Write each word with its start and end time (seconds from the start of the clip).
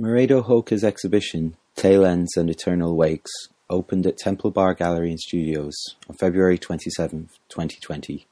Mairead 0.00 0.30
O'hEocha's 0.30 0.84
exhibition 0.84 1.56
"Tail 1.74 2.04
Ends 2.04 2.36
and 2.36 2.48
Eternal 2.48 2.94
Wakes" 2.94 3.32
opened 3.68 4.06
at 4.06 4.16
Temple 4.16 4.52
Bar 4.52 4.74
Gallery 4.74 5.10
and 5.10 5.18
Studios 5.18 5.74
on 6.08 6.14
February 6.14 6.56
27, 6.56 7.30
2020. 7.48 8.24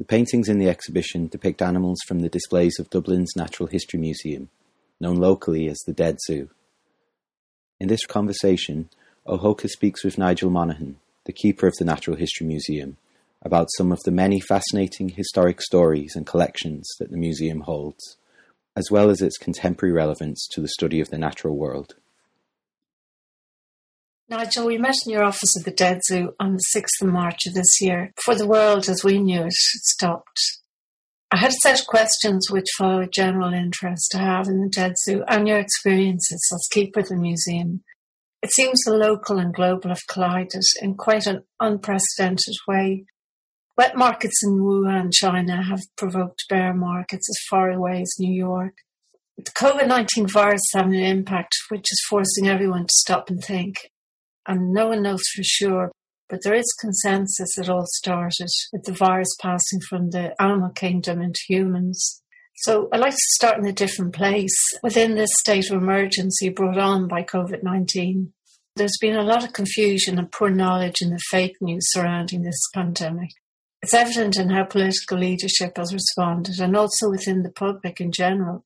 The 0.00 0.04
paintings 0.04 0.48
in 0.48 0.58
the 0.58 0.68
exhibition 0.68 1.28
depict 1.28 1.62
animals 1.62 2.00
from 2.08 2.18
the 2.18 2.28
displays 2.28 2.80
of 2.80 2.90
Dublin's 2.90 3.36
Natural 3.36 3.68
History 3.68 4.00
Museum, 4.00 4.48
known 4.98 5.18
locally 5.18 5.68
as 5.68 5.78
the 5.86 5.92
Dead 5.92 6.16
Zoo. 6.26 6.50
In 7.78 7.86
this 7.86 8.04
conversation, 8.04 8.88
O'hEocha 9.28 9.68
speaks 9.68 10.02
with 10.02 10.18
Nigel 10.18 10.50
Monaghan, 10.50 10.96
the 11.26 11.32
keeper 11.32 11.68
of 11.68 11.74
the 11.78 11.84
Natural 11.84 12.16
History 12.16 12.44
Museum, 12.44 12.96
about 13.40 13.68
some 13.76 13.92
of 13.92 14.00
the 14.04 14.10
many 14.10 14.40
fascinating 14.40 15.10
historic 15.10 15.62
stories 15.62 16.16
and 16.16 16.26
collections 16.26 16.88
that 16.98 17.12
the 17.12 17.16
museum 17.16 17.60
holds 17.60 18.16
as 18.76 18.90
well 18.90 19.10
as 19.10 19.22
its 19.22 19.38
contemporary 19.38 19.92
relevance 19.92 20.48
to 20.52 20.60
the 20.60 20.68
study 20.68 21.00
of 21.00 21.10
the 21.10 21.18
natural 21.18 21.56
world. 21.56 21.94
Nigel, 24.28 24.66
we 24.66 24.78
met 24.78 24.94
in 25.04 25.12
your 25.12 25.22
office 25.22 25.54
at 25.58 25.64
the 25.64 25.70
Dead 25.70 26.00
Zoo 26.08 26.32
on 26.40 26.54
the 26.54 26.64
6th 26.74 27.02
of 27.02 27.12
March 27.12 27.46
of 27.46 27.54
this 27.54 27.80
year. 27.80 28.10
For 28.24 28.34
the 28.34 28.46
world 28.46 28.88
as 28.88 29.04
we 29.04 29.18
knew 29.18 29.42
it 29.44 29.52
stopped. 29.52 30.40
I 31.30 31.38
had 31.38 31.50
a 31.50 31.60
set 31.62 31.80
of 31.80 31.86
questions 31.86 32.46
which 32.50 32.66
followed 32.78 33.12
general 33.12 33.52
interest 33.52 34.10
to 34.12 34.18
have 34.18 34.46
in 34.46 34.60
the 34.60 34.68
Dead 34.68 34.94
Zoo 35.04 35.24
and 35.28 35.46
your 35.46 35.58
experiences 35.58 36.48
as 36.54 36.68
keeper 36.70 37.00
of 37.00 37.08
the 37.08 37.16
museum. 37.16 37.82
It 38.40 38.52
seems 38.52 38.80
the 38.80 38.92
local 38.92 39.38
and 39.38 39.52
global 39.52 39.88
have 39.88 40.06
collided 40.08 40.62
in 40.80 40.94
quite 40.94 41.26
an 41.26 41.42
unprecedented 41.60 42.54
way. 42.66 43.04
Wet 43.76 43.96
markets 43.96 44.40
in 44.44 44.60
Wuhan, 44.60 45.12
China 45.12 45.60
have 45.60 45.80
provoked 45.96 46.44
bear 46.48 46.72
markets 46.72 47.28
as 47.28 47.36
far 47.50 47.70
away 47.70 48.02
as 48.02 48.14
New 48.20 48.32
York. 48.32 48.74
The 49.36 49.50
COVID 49.50 49.88
19 49.88 50.28
virus 50.28 50.60
is 50.60 50.70
having 50.74 50.94
an 50.94 51.02
impact 51.02 51.56
which 51.70 51.90
is 51.90 52.06
forcing 52.08 52.46
everyone 52.46 52.84
to 52.84 52.92
stop 52.92 53.30
and 53.30 53.42
think. 53.42 53.90
And 54.46 54.72
no 54.72 54.88
one 54.88 55.02
knows 55.02 55.22
for 55.34 55.42
sure, 55.42 55.90
but 56.28 56.40
there 56.44 56.54
is 56.54 56.76
consensus 56.80 57.58
it 57.58 57.68
all 57.68 57.86
started 57.86 58.48
with 58.72 58.84
the 58.84 58.92
virus 58.92 59.34
passing 59.40 59.80
from 59.88 60.10
the 60.10 60.40
animal 60.40 60.70
kingdom 60.70 61.20
into 61.20 61.40
humans. 61.48 62.22
So 62.58 62.88
I'd 62.92 63.00
like 63.00 63.14
to 63.14 63.34
start 63.34 63.58
in 63.58 63.66
a 63.66 63.72
different 63.72 64.14
place 64.14 64.54
within 64.84 65.16
this 65.16 65.30
state 65.40 65.68
of 65.70 65.82
emergency 65.82 66.48
brought 66.48 66.78
on 66.78 67.08
by 67.08 67.24
COVID 67.24 67.64
19. 67.64 68.32
There's 68.76 68.98
been 69.00 69.16
a 69.16 69.22
lot 69.22 69.42
of 69.42 69.52
confusion 69.52 70.16
and 70.16 70.30
poor 70.30 70.50
knowledge 70.50 70.96
in 71.00 71.10
the 71.10 71.18
fake 71.30 71.56
news 71.60 71.82
surrounding 71.90 72.42
this 72.42 72.68
pandemic. 72.72 73.30
It's 73.84 73.92
evident 73.92 74.38
in 74.38 74.48
how 74.48 74.64
political 74.64 75.18
leadership 75.18 75.76
has 75.76 75.92
responded 75.92 76.58
and 76.58 76.74
also 76.74 77.10
within 77.10 77.42
the 77.42 77.50
public 77.50 78.00
in 78.00 78.12
general. 78.12 78.64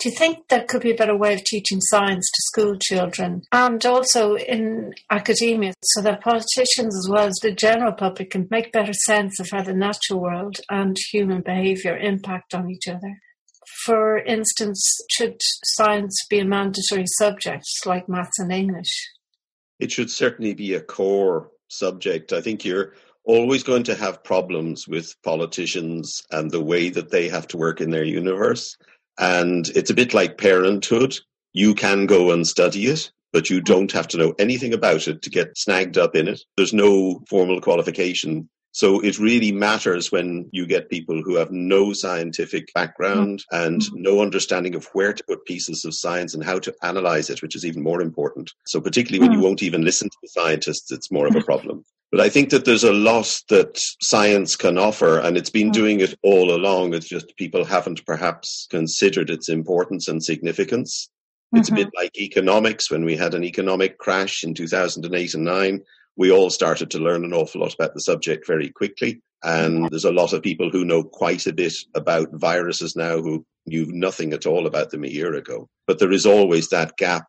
Do 0.00 0.08
you 0.08 0.16
think 0.16 0.48
there 0.48 0.64
could 0.64 0.82
be 0.82 0.90
a 0.90 0.96
better 0.96 1.16
way 1.16 1.34
of 1.34 1.44
teaching 1.44 1.80
science 1.80 2.28
to 2.28 2.42
school 2.46 2.76
children 2.76 3.42
and 3.52 3.86
also 3.86 4.34
in 4.34 4.92
academia 5.08 5.72
so 5.84 6.02
that 6.02 6.20
politicians 6.20 6.96
as 6.98 7.08
well 7.08 7.28
as 7.28 7.38
the 7.40 7.52
general 7.52 7.92
public 7.92 8.30
can 8.30 8.48
make 8.50 8.72
better 8.72 8.92
sense 8.92 9.38
of 9.38 9.48
how 9.52 9.62
the 9.62 9.72
natural 9.72 10.20
world 10.20 10.58
and 10.68 10.96
human 11.12 11.42
behaviour 11.42 11.96
impact 11.96 12.52
on 12.52 12.68
each 12.68 12.88
other? 12.88 13.20
For 13.84 14.18
instance, 14.18 14.84
should 15.12 15.36
science 15.76 16.26
be 16.28 16.40
a 16.40 16.44
mandatory 16.44 17.06
subject 17.06 17.66
like 17.84 18.08
maths 18.08 18.40
and 18.40 18.50
English? 18.50 19.12
It 19.78 19.92
should 19.92 20.10
certainly 20.10 20.54
be 20.54 20.74
a 20.74 20.80
core 20.80 21.52
subject. 21.68 22.32
I 22.32 22.40
think 22.40 22.64
you're 22.64 22.94
always 23.26 23.62
going 23.62 23.82
to 23.84 23.94
have 23.94 24.24
problems 24.24 24.88
with 24.88 25.14
politicians 25.22 26.22
and 26.30 26.50
the 26.50 26.62
way 26.62 26.88
that 26.90 27.10
they 27.10 27.28
have 27.28 27.46
to 27.48 27.56
work 27.56 27.80
in 27.80 27.90
their 27.90 28.04
universe. 28.04 28.76
And 29.18 29.68
it's 29.68 29.90
a 29.90 29.94
bit 29.94 30.14
like 30.14 30.38
parenthood. 30.38 31.16
You 31.52 31.74
can 31.74 32.06
go 32.06 32.30
and 32.30 32.46
study 32.46 32.86
it, 32.86 33.10
but 33.32 33.50
you 33.50 33.60
don't 33.60 33.92
have 33.92 34.08
to 34.08 34.18
know 34.18 34.34
anything 34.38 34.72
about 34.72 35.08
it 35.08 35.22
to 35.22 35.30
get 35.30 35.56
snagged 35.58 35.98
up 35.98 36.14
in 36.14 36.28
it. 36.28 36.40
There's 36.56 36.72
no 36.72 37.22
formal 37.28 37.60
qualification 37.60 38.48
so 38.76 39.00
it 39.00 39.18
really 39.18 39.52
matters 39.52 40.12
when 40.12 40.50
you 40.52 40.66
get 40.66 40.90
people 40.90 41.22
who 41.22 41.36
have 41.36 41.50
no 41.50 41.94
scientific 41.94 42.68
background 42.74 43.42
and 43.50 43.80
mm-hmm. 43.80 44.02
no 44.02 44.20
understanding 44.20 44.74
of 44.74 44.84
where 44.92 45.14
to 45.14 45.24
put 45.24 45.46
pieces 45.46 45.86
of 45.86 45.94
science 45.94 46.34
and 46.34 46.44
how 46.44 46.58
to 46.58 46.74
analyze 46.82 47.30
it, 47.30 47.40
which 47.40 47.56
is 47.56 47.64
even 47.64 47.82
more 47.82 48.02
important. 48.02 48.52
So 48.66 48.78
particularly 48.82 49.20
when 49.20 49.32
you 49.32 49.38
mm-hmm. 49.38 49.46
won't 49.46 49.62
even 49.62 49.82
listen 49.82 50.10
to 50.10 50.16
the 50.22 50.28
scientists, 50.28 50.92
it's 50.92 51.10
more 51.10 51.26
of 51.26 51.34
a 51.34 51.40
problem. 51.40 51.84
But 52.12 52.20
I 52.20 52.28
think 52.28 52.50
that 52.50 52.64
there's 52.64 52.84
a 52.84 52.92
lot 52.92 53.40
that 53.48 53.78
science 54.00 54.56
can 54.56 54.78
offer, 54.78 55.18
and 55.18 55.36
it's 55.36 55.50
been 55.50 55.66
mm-hmm. 55.66 55.80
doing 55.80 56.00
it 56.00 56.14
all 56.22 56.54
along. 56.54 56.94
It's 56.94 57.08
just 57.08 57.36
people 57.36 57.64
haven't 57.64 58.06
perhaps 58.06 58.66
considered 58.70 59.28
its 59.28 59.48
importance 59.48 60.08
and 60.08 60.22
significance. 60.22 61.10
It's 61.52 61.68
mm-hmm. 61.68 61.80
a 61.80 61.84
bit 61.84 61.92
like 61.96 62.16
economics 62.18 62.90
when 62.90 63.04
we 63.04 63.16
had 63.16 63.34
an 63.34 63.44
economic 63.44 63.98
crash 63.98 64.44
in 64.44 64.54
2008 64.54 65.34
and 65.34 65.44
9 65.44 65.82
we 66.16 66.30
all 66.30 66.50
started 66.50 66.90
to 66.90 66.98
learn 66.98 67.24
an 67.24 67.34
awful 67.34 67.60
lot 67.60 67.74
about 67.74 67.94
the 67.94 68.00
subject 68.00 68.46
very 68.46 68.70
quickly. 68.70 69.20
And 69.42 69.88
there's 69.90 70.04
a 70.04 70.12
lot 70.12 70.32
of 70.32 70.42
people 70.42 70.70
who 70.70 70.84
know 70.84 71.04
quite 71.04 71.46
a 71.46 71.52
bit 71.52 71.74
about 71.94 72.28
viruses 72.32 72.96
now 72.96 73.20
who 73.20 73.44
knew 73.66 73.86
nothing 73.92 74.32
at 74.32 74.46
all 74.46 74.66
about 74.66 74.90
them 74.90 75.04
a 75.04 75.08
year 75.08 75.34
ago. 75.34 75.68
But 75.86 75.98
there 75.98 76.12
is 76.12 76.26
always 76.26 76.68
that 76.70 76.96
gap 76.96 77.26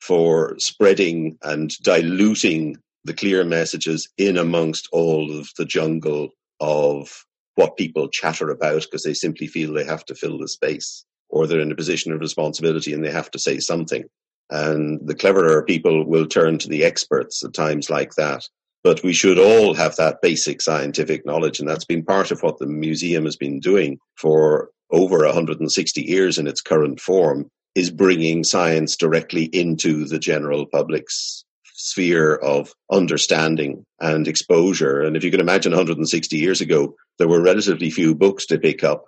for 0.00 0.54
spreading 0.58 1.38
and 1.42 1.70
diluting 1.82 2.76
the 3.04 3.14
clear 3.14 3.44
messages 3.44 4.08
in 4.16 4.36
amongst 4.36 4.88
all 4.92 5.38
of 5.38 5.48
the 5.58 5.64
jungle 5.64 6.30
of 6.60 7.24
what 7.54 7.76
people 7.76 8.08
chatter 8.08 8.50
about 8.50 8.82
because 8.82 9.02
they 9.02 9.14
simply 9.14 9.46
feel 9.46 9.72
they 9.72 9.84
have 9.84 10.04
to 10.06 10.14
fill 10.14 10.38
the 10.38 10.48
space 10.48 11.04
or 11.28 11.46
they're 11.46 11.60
in 11.60 11.72
a 11.72 11.76
position 11.76 12.12
of 12.12 12.20
responsibility 12.20 12.92
and 12.92 13.04
they 13.04 13.10
have 13.10 13.30
to 13.30 13.38
say 13.38 13.58
something. 13.58 14.04
And 14.50 15.00
the 15.06 15.14
cleverer 15.14 15.64
people 15.64 16.04
will 16.06 16.26
turn 16.26 16.58
to 16.58 16.68
the 16.68 16.84
experts 16.84 17.42
at 17.44 17.54
times 17.54 17.90
like 17.90 18.14
that. 18.14 18.42
But 18.82 19.02
we 19.02 19.14
should 19.14 19.38
all 19.38 19.74
have 19.74 19.96
that 19.96 20.20
basic 20.20 20.60
scientific 20.60 21.24
knowledge. 21.24 21.58
And 21.58 21.68
that's 21.68 21.86
been 21.86 22.04
part 22.04 22.30
of 22.30 22.42
what 22.42 22.58
the 22.58 22.66
museum 22.66 23.24
has 23.24 23.36
been 23.36 23.58
doing 23.58 23.98
for 24.16 24.70
over 24.90 25.24
160 25.24 26.02
years 26.02 26.38
in 26.38 26.46
its 26.46 26.60
current 26.60 27.00
form 27.00 27.48
is 27.74 27.90
bringing 27.90 28.44
science 28.44 28.96
directly 28.96 29.44
into 29.46 30.04
the 30.04 30.18
general 30.18 30.66
public's 30.66 31.43
sphere 31.84 32.34
of 32.34 32.72
understanding 32.90 33.84
and 34.00 34.26
exposure. 34.26 35.02
And 35.02 35.16
if 35.16 35.22
you 35.22 35.30
can 35.30 35.40
imagine 35.40 35.72
160 35.72 36.36
years 36.36 36.62
ago, 36.62 36.94
there 37.18 37.28
were 37.28 37.42
relatively 37.42 37.90
few 37.90 38.14
books 38.14 38.46
to 38.46 38.58
pick 38.58 38.82
up 38.82 39.04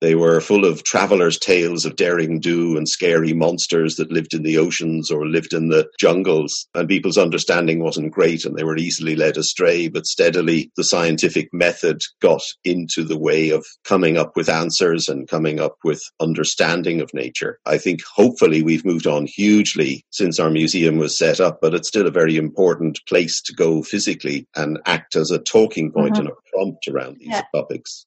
they 0.00 0.14
were 0.14 0.40
full 0.40 0.64
of 0.64 0.84
travelers' 0.84 1.38
tales 1.38 1.84
of 1.84 1.96
daring 1.96 2.40
do 2.40 2.76
and 2.76 2.88
scary 2.88 3.32
monsters 3.32 3.96
that 3.96 4.12
lived 4.12 4.34
in 4.34 4.42
the 4.42 4.58
oceans 4.58 5.10
or 5.10 5.26
lived 5.26 5.52
in 5.52 5.68
the 5.68 5.88
jungles. 5.98 6.66
And 6.74 6.88
people's 6.88 7.18
understanding 7.18 7.82
wasn't 7.82 8.12
great 8.12 8.44
and 8.44 8.56
they 8.56 8.64
were 8.64 8.76
easily 8.76 9.16
led 9.16 9.36
astray. 9.36 9.88
But 9.88 10.06
steadily, 10.06 10.70
the 10.76 10.84
scientific 10.84 11.48
method 11.52 12.02
got 12.20 12.42
into 12.64 13.04
the 13.04 13.18
way 13.18 13.50
of 13.50 13.66
coming 13.84 14.16
up 14.16 14.36
with 14.36 14.48
answers 14.48 15.08
and 15.08 15.28
coming 15.28 15.60
up 15.60 15.76
with 15.84 16.00
understanding 16.20 17.00
of 17.00 17.12
nature. 17.12 17.58
I 17.66 17.78
think 17.78 18.00
hopefully 18.04 18.62
we've 18.62 18.84
moved 18.84 19.06
on 19.06 19.26
hugely 19.26 20.04
since 20.10 20.38
our 20.38 20.50
museum 20.50 20.96
was 20.96 21.18
set 21.18 21.40
up, 21.40 21.58
but 21.60 21.74
it's 21.74 21.88
still 21.88 22.06
a 22.06 22.12
very 22.12 22.36
important 22.36 23.00
place 23.08 23.42
to 23.42 23.54
go 23.54 23.82
physically 23.82 24.46
and 24.54 24.78
act 24.86 25.16
as 25.16 25.30
a 25.30 25.38
talking 25.38 25.90
point 25.92 26.14
mm-hmm. 26.14 26.26
and 26.26 26.30
a 26.30 26.50
prompt 26.52 26.88
around 26.88 27.16
these 27.18 27.28
yeah. 27.28 27.42
topics. 27.54 28.06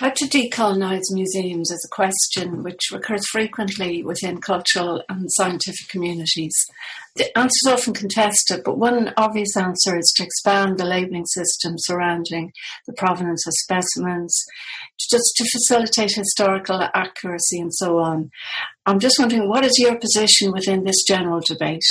How 0.00 0.08
to 0.08 0.24
decolonize 0.24 1.02
museums 1.10 1.70
is 1.70 1.84
a 1.86 1.94
question 1.94 2.62
which 2.62 2.80
recurs 2.90 3.22
frequently 3.30 4.02
within 4.02 4.40
cultural 4.40 5.02
and 5.10 5.30
scientific 5.32 5.90
communities. 5.90 6.54
The 7.16 7.36
answer 7.36 7.50
is 7.66 7.70
often 7.70 7.92
contested, 7.92 8.62
but 8.64 8.78
one 8.78 9.12
obvious 9.18 9.54
answer 9.58 9.98
is 9.98 10.10
to 10.16 10.24
expand 10.24 10.78
the 10.78 10.86
labeling 10.86 11.26
system 11.26 11.74
surrounding 11.76 12.50
the 12.86 12.94
provenance 12.94 13.46
of 13.46 13.52
specimens, 13.60 14.34
just 14.98 15.34
to 15.36 15.50
facilitate 15.52 16.14
historical 16.14 16.80
accuracy 16.94 17.60
and 17.60 17.74
so 17.74 17.98
on. 17.98 18.30
I'm 18.86 19.00
just 19.00 19.18
wondering, 19.18 19.50
what 19.50 19.66
is 19.66 19.78
your 19.78 19.98
position 19.98 20.50
within 20.50 20.84
this 20.84 21.04
general 21.06 21.42
debate? 21.46 21.84